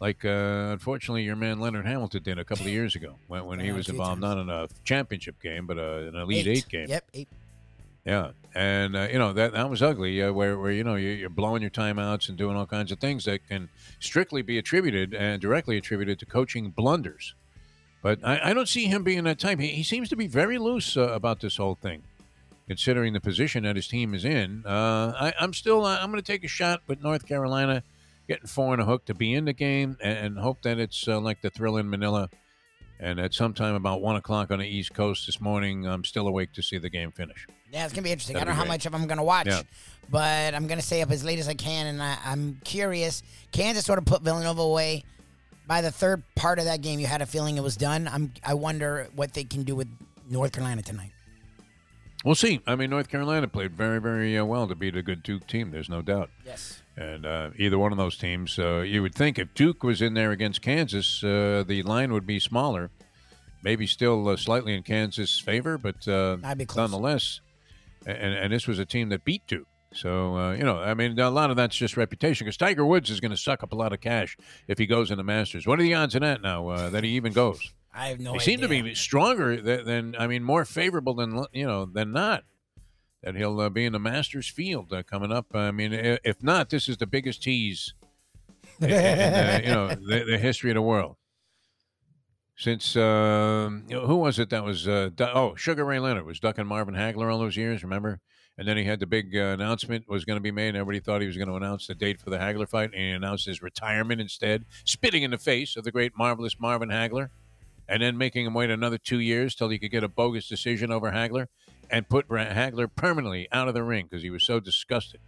like 0.00 0.24
uh, 0.24 0.70
unfortunately 0.72 1.22
your 1.22 1.36
man 1.36 1.60
Leonard 1.60 1.86
Hamilton 1.86 2.24
did 2.24 2.38
a 2.40 2.44
couple 2.44 2.66
of 2.66 2.72
years 2.72 2.96
ago 2.96 3.14
when, 3.28 3.44
when 3.44 3.60
he 3.60 3.70
was 3.70 3.88
involved 3.88 4.20
not 4.20 4.38
in 4.38 4.48
a 4.48 4.66
championship 4.82 5.40
game 5.40 5.66
but 5.66 5.78
uh, 5.78 6.08
an 6.08 6.16
elite 6.16 6.46
eight, 6.48 6.68
game. 6.68 6.88
Yep. 6.88 7.04
Eight. 7.14 7.28
Yeah, 8.04 8.30
and 8.54 8.96
uh, 8.96 9.08
you 9.10 9.18
know 9.18 9.32
that 9.32 9.52
that 9.52 9.68
was 9.68 9.82
ugly. 9.82 10.22
Uh, 10.22 10.32
where 10.32 10.58
where 10.58 10.72
you 10.72 10.84
know 10.84 10.94
you're, 10.94 11.14
you're 11.14 11.30
blowing 11.30 11.62
your 11.62 11.70
timeouts 11.70 12.28
and 12.28 12.38
doing 12.38 12.56
all 12.56 12.66
kinds 12.66 12.90
of 12.90 12.98
things 12.98 13.24
that 13.26 13.46
can 13.48 13.68
strictly 13.98 14.42
be 14.42 14.58
attributed 14.58 15.14
and 15.14 15.40
directly 15.40 15.76
attributed 15.76 16.18
to 16.18 16.26
coaching 16.26 16.70
blunders. 16.70 17.34
But 18.02 18.20
I, 18.24 18.50
I 18.50 18.54
don't 18.54 18.68
see 18.68 18.86
him 18.86 19.02
being 19.02 19.24
that 19.24 19.38
type. 19.38 19.60
He, 19.60 19.68
he 19.68 19.82
seems 19.82 20.08
to 20.08 20.16
be 20.16 20.26
very 20.26 20.56
loose 20.56 20.96
uh, 20.96 21.08
about 21.08 21.40
this 21.40 21.58
whole 21.58 21.74
thing, 21.74 22.02
considering 22.66 23.12
the 23.12 23.20
position 23.20 23.64
that 23.64 23.76
his 23.76 23.86
team 23.86 24.14
is 24.14 24.24
in. 24.24 24.64
Uh, 24.64 25.12
I, 25.20 25.34
I'm 25.38 25.52
still 25.52 25.84
uh, 25.84 25.98
I'm 26.00 26.10
going 26.10 26.22
to 26.22 26.32
take 26.32 26.44
a 26.44 26.48
shot 26.48 26.80
with 26.86 27.02
North 27.02 27.26
Carolina 27.26 27.82
getting 28.26 28.46
four 28.46 28.72
and 28.72 28.80
a 28.80 28.84
hook 28.84 29.04
to 29.04 29.14
be 29.14 29.34
in 29.34 29.44
the 29.44 29.52
game 29.52 29.98
and, 30.02 30.18
and 30.18 30.38
hope 30.38 30.62
that 30.62 30.78
it's 30.78 31.06
uh, 31.08 31.20
like 31.20 31.42
the 31.42 31.50
Thrilla 31.50 31.80
in 31.80 31.90
Manila. 31.90 32.30
And 33.02 33.18
at 33.18 33.32
sometime 33.32 33.74
about 33.74 34.02
one 34.02 34.16
o'clock 34.16 34.50
on 34.50 34.58
the 34.58 34.66
East 34.68 34.92
Coast 34.92 35.24
this 35.24 35.40
morning, 35.40 35.86
I'm 35.86 36.04
still 36.04 36.28
awake 36.28 36.52
to 36.52 36.62
see 36.62 36.76
the 36.76 36.90
game 36.90 37.10
finish. 37.12 37.46
Yeah, 37.72 37.84
it's 37.84 37.94
gonna 37.94 38.04
be 38.04 38.12
interesting. 38.12 38.36
I 38.36 38.40
That'd 38.40 38.48
don't 38.52 38.58
know 38.58 38.62
how 38.64 38.68
much 38.68 38.84
of 38.84 38.94
I'm 38.94 39.06
gonna 39.06 39.24
watch, 39.24 39.46
Yeah. 39.46 39.62
but 40.10 40.54
I'm 40.54 40.66
gonna 40.66 40.82
stay 40.82 41.00
up 41.00 41.10
as 41.10 41.24
late 41.24 41.38
as 41.38 41.48
I 41.48 41.54
can, 41.54 41.86
and 41.86 42.02
I, 42.02 42.18
I'm 42.26 42.60
curious. 42.62 43.22
Kansas 43.52 43.86
sort 43.86 43.98
of 43.98 44.04
put 44.04 44.20
Villanova 44.22 44.60
away. 44.60 45.04
By 45.66 45.80
the 45.80 45.90
third 45.90 46.22
part 46.34 46.58
of 46.58 46.66
that 46.66 46.82
game, 46.82 46.98
you 47.00 47.06
had 47.06 47.22
a 47.22 47.26
feeling 47.26 47.56
it 47.56 47.62
was 47.62 47.76
done. 47.76 48.06
I'm. 48.06 48.32
I 48.44 48.54
wonder 48.54 49.08
what 49.14 49.32
they 49.32 49.44
can 49.44 49.62
do 49.62 49.74
with 49.76 49.88
North 50.28 50.52
Carolina 50.52 50.82
tonight. 50.82 51.12
We'll 52.24 52.34
see. 52.34 52.60
I 52.66 52.74
mean, 52.76 52.90
North 52.90 53.08
Carolina 53.08 53.48
played 53.48 53.72
very, 53.74 53.98
very 53.98 54.36
uh, 54.36 54.44
well 54.44 54.68
to 54.68 54.74
beat 54.74 54.94
a 54.94 55.02
good 55.02 55.22
Duke 55.22 55.46
team. 55.46 55.70
There's 55.70 55.88
no 55.88 56.02
doubt. 56.02 56.28
Yes. 56.44 56.82
And 57.00 57.24
uh, 57.24 57.50
either 57.56 57.78
one 57.78 57.92
of 57.92 57.98
those 57.98 58.18
teams, 58.18 58.58
uh, 58.58 58.80
you 58.80 59.00
would 59.00 59.14
think 59.14 59.38
if 59.38 59.54
Duke 59.54 59.82
was 59.82 60.02
in 60.02 60.12
there 60.12 60.32
against 60.32 60.60
Kansas, 60.60 61.24
uh, 61.24 61.64
the 61.66 61.82
line 61.82 62.12
would 62.12 62.26
be 62.26 62.38
smaller. 62.38 62.90
Maybe 63.64 63.86
still 63.86 64.28
uh, 64.28 64.36
slightly 64.36 64.74
in 64.74 64.82
Kansas' 64.82 65.40
favor, 65.40 65.78
but 65.78 66.06
uh, 66.06 66.36
nonetheless. 66.76 67.40
And, 68.06 68.34
and 68.34 68.52
this 68.52 68.66
was 68.66 68.78
a 68.78 68.84
team 68.84 69.08
that 69.08 69.24
beat 69.24 69.46
Duke. 69.46 69.66
So, 69.94 70.36
uh, 70.36 70.52
you 70.52 70.62
know, 70.62 70.78
I 70.78 70.92
mean, 70.92 71.18
a 71.18 71.30
lot 71.30 71.50
of 71.50 71.56
that's 71.56 71.74
just 71.74 71.96
reputation 71.96 72.44
because 72.44 72.58
Tiger 72.58 72.84
Woods 72.84 73.08
is 73.08 73.18
going 73.18 73.32
to 73.32 73.36
suck 73.36 73.62
up 73.62 73.72
a 73.72 73.76
lot 73.76 73.94
of 73.94 74.00
cash 74.02 74.36
if 74.68 74.76
he 74.76 74.86
goes 74.86 75.10
in 75.10 75.16
the 75.16 75.24
Masters. 75.24 75.66
What 75.66 75.80
are 75.80 75.82
the 75.82 75.94
odds 75.94 76.14
of 76.14 76.20
that 76.20 76.42
now, 76.42 76.68
uh, 76.68 76.90
that 76.90 77.02
he 77.02 77.10
even 77.10 77.32
goes? 77.32 77.72
I 77.94 78.08
have 78.08 78.20
no 78.20 78.32
he 78.32 78.36
idea. 78.36 78.44
seem 78.44 78.60
to 78.60 78.68
be 78.68 78.94
stronger 78.94 79.60
than, 79.60 79.84
than 79.84 80.16
I 80.18 80.26
mean, 80.26 80.44
more 80.44 80.64
favorable 80.64 81.14
than 81.14 81.44
you 81.52 81.66
know 81.66 81.86
than 81.86 82.12
not. 82.12 82.44
That 83.22 83.36
he'll 83.36 83.60
uh, 83.60 83.68
be 83.68 83.84
in 83.84 83.92
the 83.92 83.98
Masters 83.98 84.48
field 84.48 84.92
uh, 84.92 85.02
coming 85.02 85.30
up. 85.30 85.46
I 85.54 85.70
mean, 85.72 85.92
if 85.92 86.42
not, 86.42 86.70
this 86.70 86.88
is 86.88 86.96
the 86.96 87.06
biggest 87.06 87.42
tease 87.42 87.92
in, 88.80 88.90
in, 88.90 88.94
uh, 88.94 89.60
you 89.62 89.70
know 89.70 89.88
the, 89.88 90.24
the 90.30 90.38
history 90.38 90.70
of 90.70 90.74
the 90.74 90.82
world. 90.82 91.16
Since 92.56 92.96
know, 92.96 93.82
who 94.06 94.16
was 94.16 94.38
it 94.38 94.50
that 94.50 94.64
was 94.64 94.88
uh, 94.88 95.10
du- 95.14 95.34
oh 95.34 95.54
Sugar 95.54 95.84
Ray 95.84 95.98
Leonard 95.98 96.24
was 96.24 96.40
ducking 96.40 96.66
Marvin 96.66 96.94
Hagler 96.94 97.30
all 97.32 97.38
those 97.38 97.56
years, 97.56 97.82
remember? 97.82 98.20
And 98.58 98.68
then 98.68 98.76
he 98.76 98.84
had 98.84 99.00
the 99.00 99.06
big 99.06 99.34
uh, 99.34 99.56
announcement 99.58 100.06
was 100.06 100.26
going 100.26 100.36
to 100.36 100.42
be 100.42 100.50
made. 100.50 100.68
and 100.68 100.76
Everybody 100.76 101.00
thought 101.00 101.22
he 101.22 101.26
was 101.26 101.36
going 101.36 101.48
to 101.48 101.56
announce 101.56 101.86
the 101.86 101.94
date 101.94 102.20
for 102.20 102.28
the 102.28 102.36
Hagler 102.36 102.68
fight, 102.68 102.90
and 102.92 103.00
he 103.00 103.10
announced 103.10 103.46
his 103.46 103.62
retirement 103.62 104.20
instead, 104.20 104.66
spitting 104.84 105.22
in 105.22 105.30
the 105.30 105.38
face 105.38 105.76
of 105.76 105.84
the 105.84 105.90
great 105.90 106.12
marvelous 106.16 106.60
Marvin 106.60 106.90
Hagler 106.90 107.30
and 107.90 108.00
then 108.00 108.16
making 108.16 108.46
him 108.46 108.54
wait 108.54 108.70
another 108.70 108.98
two 108.98 109.18
years 109.18 109.54
till 109.54 109.68
he 109.68 109.78
could 109.78 109.90
get 109.90 110.04
a 110.04 110.08
bogus 110.08 110.48
decision 110.48 110.92
over 110.92 111.10
Hagler 111.10 111.46
and 111.90 112.08
put 112.08 112.28
Bra- 112.28 112.46
Hagler 112.46 112.88
permanently 112.94 113.48
out 113.52 113.68
of 113.68 113.74
the 113.74 113.82
ring 113.82 114.06
because 114.08 114.22
he 114.22 114.30
was 114.30 114.44
so 114.44 114.60
disgusted. 114.60 115.20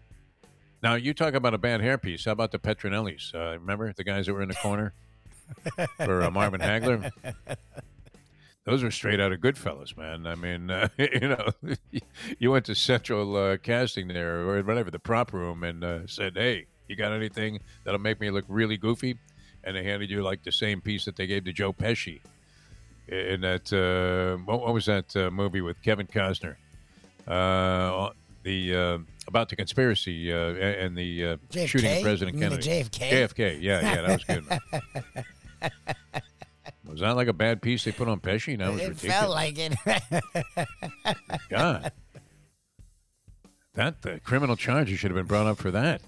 Now, 0.83 0.95
you 0.95 1.15
talk 1.15 1.35
about 1.35 1.55
a 1.55 1.59
bad 1.59 1.81
hairpiece. 1.81 2.25
How 2.25 2.33
about 2.33 2.51
the 2.51 2.59
Petronellis? 2.59 3.35
Uh, 3.35 3.59
remember 3.59 3.93
the 3.93 4.05
guys 4.05 4.27
that 4.27 4.35
were 4.35 4.43
in 4.43 4.49
the 4.49 4.55
corner 4.55 4.95
for 5.97 6.23
uh, 6.23 6.31
Marvin 6.31 6.61
Hagler? 6.61 7.11
Those 8.65 8.83
were 8.83 8.91
straight 8.91 9.21
out 9.21 9.33
of 9.33 9.41
Goodfellas, 9.41 9.97
man. 9.97 10.27
I 10.27 10.35
mean, 10.35 10.71
uh, 10.71 10.89
you 10.99 11.29
know, 11.29 11.49
you 12.39 12.51
went 12.51 12.65
to 12.67 12.75
Central 12.75 13.37
uh, 13.37 13.57
Casting 13.59 14.09
there 14.09 14.41
or 14.41 14.63
whatever, 14.63 14.91
the 14.91 14.99
prop 14.99 15.33
room, 15.33 15.63
and 15.63 15.85
uh, 15.85 16.07
said, 16.07 16.35
hey, 16.37 16.67
you 16.89 16.97
got 16.97 17.13
anything 17.13 17.61
that'll 17.85 18.01
make 18.01 18.21
me 18.21 18.31
look 18.31 18.45
really 18.49 18.77
goofy? 18.77 19.19
And 19.65 19.77
they 19.77 19.85
handed 19.85 20.11
you 20.11 20.23
like 20.23 20.43
the 20.43 20.51
same 20.51 20.81
piece 20.81 21.05
that 21.05 21.15
they 21.15 21.29
gave 21.29 21.45
to 21.45 21.53
Joe 21.53 21.73
Pesci 21.73 22.21
in 23.09 23.41
that 23.43 23.73
uh, 23.73 24.37
what, 24.45 24.61
what 24.61 24.75
was 24.75 24.87
that 24.87 25.15
uh, 25.17 25.31
movie 25.31 25.61
with 25.61 25.83
Kevin 25.83 26.07
Costner? 26.07 26.57
Uh, 27.27 28.11
the 28.43 28.75
uh, 28.75 28.99
about 29.29 29.49
the 29.49 29.57
conspiracy 29.57 30.33
uh, 30.33 30.37
and 30.37 30.97
the 30.97 31.25
uh, 31.25 31.37
shooting 31.67 31.97
of 31.99 32.03
President 32.03 32.37
You 32.37 32.41
mean 32.41 32.51
the 32.51 32.59
Kennedy. 32.59 32.89
JFK? 32.91 33.11
JFK. 33.11 33.59
Yeah, 33.61 33.81
yeah, 33.81 34.03
that 34.03 34.13
was 34.13 34.25
good. 34.25 34.45
was 36.87 37.01
that 37.01 37.17
like 37.17 37.29
a 37.29 37.33
bad 37.33 37.63
piece 37.63 37.85
they 37.85 37.93
put 37.93 38.09
on 38.09 38.21
Pesci? 38.21 38.59
That 38.59 38.73
was 38.73 38.81
it 38.81 38.89
ridiculous. 38.89 39.17
felt 39.17 39.31
like 39.31 39.59
it. 39.59 39.75
God, 41.51 41.93
that 43.75 44.03
the 44.03 44.21
criminal 44.21 44.57
charges 44.57 44.99
should 44.99 45.11
have 45.11 45.17
been 45.17 45.27
brought 45.27 45.47
up 45.47 45.59
for 45.59 45.71
that. 45.71 46.03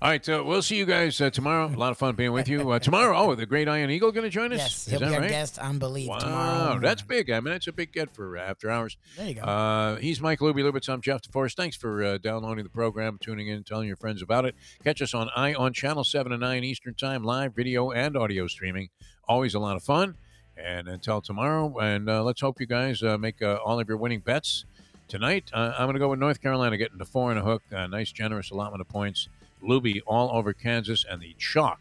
All 0.00 0.08
right, 0.08 0.24
so 0.24 0.44
we'll 0.44 0.62
see 0.62 0.76
you 0.76 0.86
guys 0.86 1.20
uh, 1.20 1.28
tomorrow. 1.28 1.66
A 1.66 1.74
lot 1.76 1.90
of 1.90 1.98
fun 1.98 2.14
being 2.14 2.30
with 2.30 2.46
you 2.48 2.70
uh, 2.70 2.78
tomorrow. 2.78 3.16
Oh, 3.18 3.34
the 3.34 3.46
Great 3.46 3.68
Iron 3.68 3.90
Eagle 3.90 4.12
going 4.12 4.22
to 4.22 4.30
join 4.30 4.52
us. 4.52 4.58
yes, 4.58 4.86
Is 4.86 4.92
he'll 4.92 5.00
be 5.00 5.06
our 5.06 5.20
right? 5.22 5.28
guest 5.28 5.58
on 5.58 5.80
Believe 5.80 6.06
Wow, 6.08 6.18
tomorrow. 6.18 6.78
that's 6.80 7.02
big. 7.02 7.30
I 7.30 7.40
mean, 7.40 7.52
that's 7.52 7.66
a 7.66 7.72
big 7.72 7.92
get 7.92 8.14
for 8.14 8.36
After 8.36 8.70
Hours. 8.70 8.96
There 9.16 9.26
you 9.26 9.34
go. 9.34 9.40
Uh, 9.40 9.96
he's 9.96 10.20
Mike 10.20 10.38
Luby 10.38 10.58
Lubitz. 10.62 10.88
I'm 10.88 11.00
Jeff 11.00 11.22
DeForest. 11.22 11.56
Thanks 11.56 11.74
for 11.76 12.04
uh, 12.04 12.18
downloading 12.18 12.62
the 12.62 12.70
program, 12.70 13.18
tuning 13.20 13.48
in, 13.48 13.64
telling 13.64 13.88
your 13.88 13.96
friends 13.96 14.22
about 14.22 14.44
it. 14.44 14.54
Catch 14.84 15.02
us 15.02 15.14
on 15.14 15.30
I 15.34 15.52
on 15.54 15.72
Channel 15.72 16.04
7 16.04 16.30
and 16.30 16.40
9 16.42 16.62
Eastern 16.62 16.94
Time, 16.94 17.24
live 17.24 17.56
video 17.56 17.90
and 17.90 18.16
audio 18.16 18.46
streaming. 18.46 18.90
Always 19.28 19.54
a 19.54 19.58
lot 19.58 19.74
of 19.74 19.82
fun. 19.82 20.14
And 20.56 20.86
until 20.86 21.20
tomorrow, 21.20 21.76
and 21.78 22.08
uh, 22.08 22.22
let's 22.22 22.40
hope 22.40 22.60
you 22.60 22.66
guys 22.66 23.02
uh, 23.02 23.18
make 23.18 23.42
uh, 23.42 23.58
all 23.64 23.80
of 23.80 23.88
your 23.88 23.96
winning 23.96 24.20
bets 24.20 24.64
tonight. 25.08 25.50
Uh, 25.52 25.72
I'm 25.76 25.86
going 25.86 25.94
to 25.94 25.98
go 26.00 26.08
with 26.08 26.20
North 26.20 26.40
Carolina 26.40 26.76
getting 26.76 26.98
to 26.98 27.04
four 27.04 27.30
and 27.30 27.38
a 27.40 27.42
hook. 27.42 27.62
Uh, 27.74 27.88
nice, 27.88 28.12
generous 28.12 28.50
allotment 28.52 28.80
of 28.80 28.88
points. 28.88 29.28
Luby 29.62 30.00
all 30.06 30.30
over 30.36 30.52
Kansas 30.52 31.04
and 31.08 31.20
the 31.20 31.34
chalk, 31.38 31.80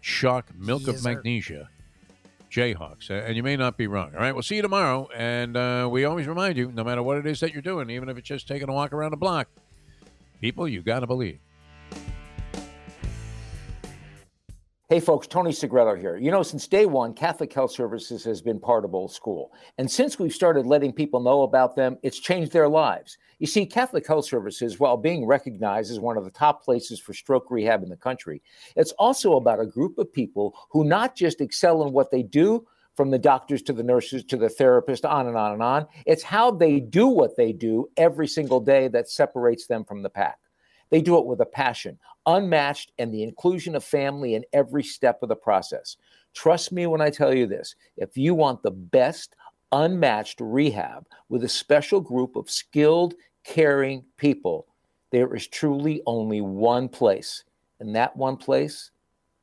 chalk 0.00 0.54
milk 0.54 0.82
Yes, 0.82 0.88
of 0.88 0.98
sir. 1.00 1.14
magnesia. 1.14 1.68
Jayhawks, 2.50 3.10
and 3.10 3.36
you 3.36 3.44
may 3.44 3.56
not 3.56 3.76
be 3.76 3.86
wrong. 3.86 4.10
All 4.12 4.20
right, 4.20 4.32
we'll 4.32 4.42
see 4.42 4.56
you 4.56 4.62
tomorrow. 4.62 5.08
And 5.14 5.56
uh, 5.56 5.88
we 5.90 6.04
always 6.04 6.26
remind 6.26 6.56
you, 6.56 6.72
no 6.72 6.82
matter 6.82 7.00
what 7.00 7.16
it 7.16 7.24
is 7.26 7.38
that 7.40 7.52
you're 7.52 7.62
doing, 7.62 7.90
even 7.90 8.08
if 8.08 8.18
it's 8.18 8.26
just 8.26 8.48
taking 8.48 8.68
a 8.68 8.72
walk 8.72 8.92
around 8.92 9.12
the 9.12 9.16
block, 9.16 9.46
people, 10.40 10.66
you 10.66 10.82
got 10.82 11.00
to 11.00 11.06
believe. 11.06 11.38
Hey 14.88 14.98
folks, 14.98 15.28
Tony 15.28 15.52
Segreto 15.52 15.94
here. 15.94 16.16
You 16.16 16.32
know, 16.32 16.42
since 16.42 16.66
day 16.66 16.84
one, 16.84 17.14
Catholic 17.14 17.52
Health 17.52 17.70
Services 17.70 18.24
has 18.24 18.42
been 18.42 18.58
part 18.58 18.84
of 18.84 18.92
Old 18.92 19.12
School. 19.12 19.52
And 19.78 19.88
since 19.88 20.18
we've 20.18 20.32
started 20.34 20.66
letting 20.66 20.92
people 20.92 21.20
know 21.20 21.42
about 21.42 21.76
them, 21.76 21.96
it's 22.02 22.18
changed 22.18 22.50
their 22.50 22.68
lives. 22.68 23.16
You 23.40 23.46
see, 23.46 23.66
Catholic 23.66 24.06
Health 24.06 24.26
Services, 24.26 24.78
while 24.78 24.96
being 24.96 25.26
recognized 25.26 25.90
as 25.90 25.98
one 25.98 26.16
of 26.16 26.24
the 26.24 26.30
top 26.30 26.62
places 26.62 27.00
for 27.00 27.12
stroke 27.12 27.50
rehab 27.50 27.82
in 27.82 27.88
the 27.88 27.96
country, 27.96 28.42
it's 28.76 28.92
also 28.92 29.36
about 29.36 29.60
a 29.60 29.66
group 29.66 29.98
of 29.98 30.12
people 30.12 30.54
who 30.70 30.84
not 30.84 31.16
just 31.16 31.40
excel 31.40 31.82
in 31.82 31.92
what 31.92 32.10
they 32.10 32.22
do, 32.22 32.66
from 32.96 33.10
the 33.10 33.18
doctors 33.18 33.62
to 33.62 33.72
the 33.72 33.82
nurses 33.82 34.22
to 34.24 34.36
the 34.36 34.48
therapist, 34.48 35.06
on 35.06 35.26
and 35.26 35.36
on 35.36 35.52
and 35.52 35.62
on. 35.62 35.86
It's 36.04 36.22
how 36.22 36.50
they 36.50 36.80
do 36.80 37.06
what 37.06 37.34
they 37.34 37.50
do 37.50 37.88
every 37.96 38.28
single 38.28 38.60
day 38.60 38.88
that 38.88 39.08
separates 39.08 39.66
them 39.66 39.84
from 39.84 40.02
the 40.02 40.10
pack. 40.10 40.38
They 40.90 41.00
do 41.00 41.16
it 41.16 41.24
with 41.24 41.40
a 41.40 41.46
passion, 41.46 41.98
unmatched, 42.26 42.92
and 42.98 43.14
the 43.14 43.22
inclusion 43.22 43.74
of 43.74 43.84
family 43.84 44.34
in 44.34 44.44
every 44.52 44.82
step 44.82 45.22
of 45.22 45.30
the 45.30 45.36
process. 45.36 45.96
Trust 46.34 46.72
me 46.72 46.86
when 46.86 47.00
I 47.00 47.08
tell 47.08 47.34
you 47.34 47.46
this 47.46 47.74
if 47.96 48.18
you 48.18 48.34
want 48.34 48.62
the 48.62 48.70
best, 48.70 49.34
unmatched 49.72 50.40
rehab 50.40 51.06
with 51.28 51.44
a 51.44 51.48
special 51.48 52.00
group 52.00 52.36
of 52.36 52.50
skilled, 52.50 53.14
caring 53.50 54.04
people, 54.16 54.66
there 55.10 55.34
is 55.34 55.48
truly 55.48 56.02
only 56.06 56.40
one 56.40 56.88
place, 56.88 57.42
and 57.80 57.96
that 57.96 58.16
one 58.16 58.36
place 58.36 58.92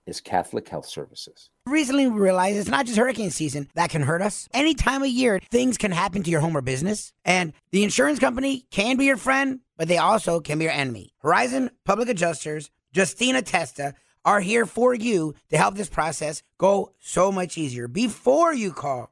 is 0.05 0.21
Catholic 0.21 0.69
Health 0.69 0.85
Services. 0.85 1.49
Recently, 1.65 2.07
we 2.07 2.17
realized 2.17 2.57
it's 2.57 2.69
not 2.69 2.85
just 2.85 2.97
hurricane 2.97 3.31
season 3.31 3.67
that 3.75 3.89
can 3.89 4.03
hurt 4.03 4.21
us. 4.21 4.47
Any 4.53 4.73
time 4.73 5.03
of 5.03 5.09
year, 5.09 5.41
things 5.51 5.77
can 5.77 5.91
happen 5.91 6.23
to 6.23 6.31
your 6.31 6.39
home 6.39 6.55
or 6.55 6.61
business. 6.61 7.11
And 7.25 7.51
the 7.71 7.83
insurance 7.83 8.17
company 8.17 8.65
can 8.71 8.95
be 8.95 9.03
your 9.03 9.17
friend, 9.17 9.59
but 9.75 9.89
they 9.89 9.97
also 9.97 10.39
can 10.39 10.57
be 10.57 10.63
your 10.63 10.73
enemy. 10.73 11.11
Horizon 11.19 11.71
Public 11.83 12.07
Adjusters, 12.07 12.71
Justina 12.95 13.41
Testa, 13.41 13.93
are 14.23 14.39
here 14.39 14.65
for 14.65 14.93
you 14.93 15.35
to 15.49 15.57
help 15.57 15.75
this 15.75 15.89
process 15.89 16.43
go 16.57 16.93
so 16.99 17.29
much 17.29 17.57
easier. 17.57 17.89
Before 17.89 18.53
you 18.53 18.71
call 18.71 19.11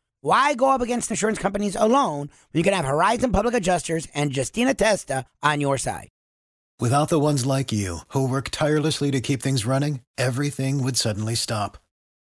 Why 0.23 0.53
go 0.53 0.69
up 0.69 0.81
against 0.81 1.09
insurance 1.09 1.39
companies 1.39 1.75
alone 1.75 2.29
when 2.51 2.59
you 2.59 2.63
can 2.63 2.73
have 2.73 2.85
Horizon 2.85 3.31
Public 3.31 3.55
Adjusters 3.55 4.07
and 4.13 4.35
Justina 4.35 4.75
Testa 4.75 5.25
on 5.41 5.59
your 5.59 5.79
side? 5.79 6.09
Without 6.79 7.09
the 7.09 7.19
ones 7.19 7.43
like 7.45 7.71
you, 7.71 7.99
who 8.09 8.27
work 8.27 8.49
tirelessly 8.49 9.09
to 9.11 9.21
keep 9.21 9.41
things 9.41 9.65
running, 9.65 10.01
everything 10.19 10.83
would 10.83 10.95
suddenly 10.97 11.33
stop. 11.35 11.77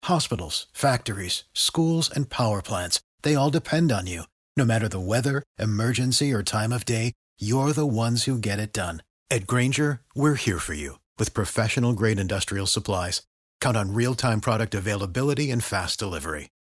Hospitals, 0.04 0.66
factories, 0.72 1.44
schools, 1.52 2.10
and 2.10 2.30
power 2.30 2.62
plants, 2.62 3.00
they 3.22 3.34
all 3.34 3.50
depend 3.50 3.92
on 3.92 4.06
you. 4.06 4.22
No 4.56 4.64
matter 4.64 4.88
the 4.88 5.00
weather, 5.00 5.42
emergency, 5.58 6.32
or 6.32 6.42
time 6.42 6.72
of 6.72 6.84
day, 6.84 7.12
you're 7.38 7.72
the 7.72 7.86
ones 7.86 8.24
who 8.24 8.38
get 8.38 8.58
it 8.58 8.72
done. 8.72 9.02
At 9.30 9.46
Grainger, 9.46 10.00
we're 10.14 10.34
here 10.34 10.58
for 10.58 10.74
you 10.74 10.98
with 11.18 11.34
professional 11.34 11.92
grade 11.92 12.18
industrial 12.18 12.66
supplies. 12.66 13.22
Count 13.60 13.76
on 13.76 13.94
real 13.94 14.14
time 14.14 14.40
product 14.40 14.74
availability 14.74 15.50
and 15.50 15.62
fast 15.62 15.98
delivery. 15.98 16.51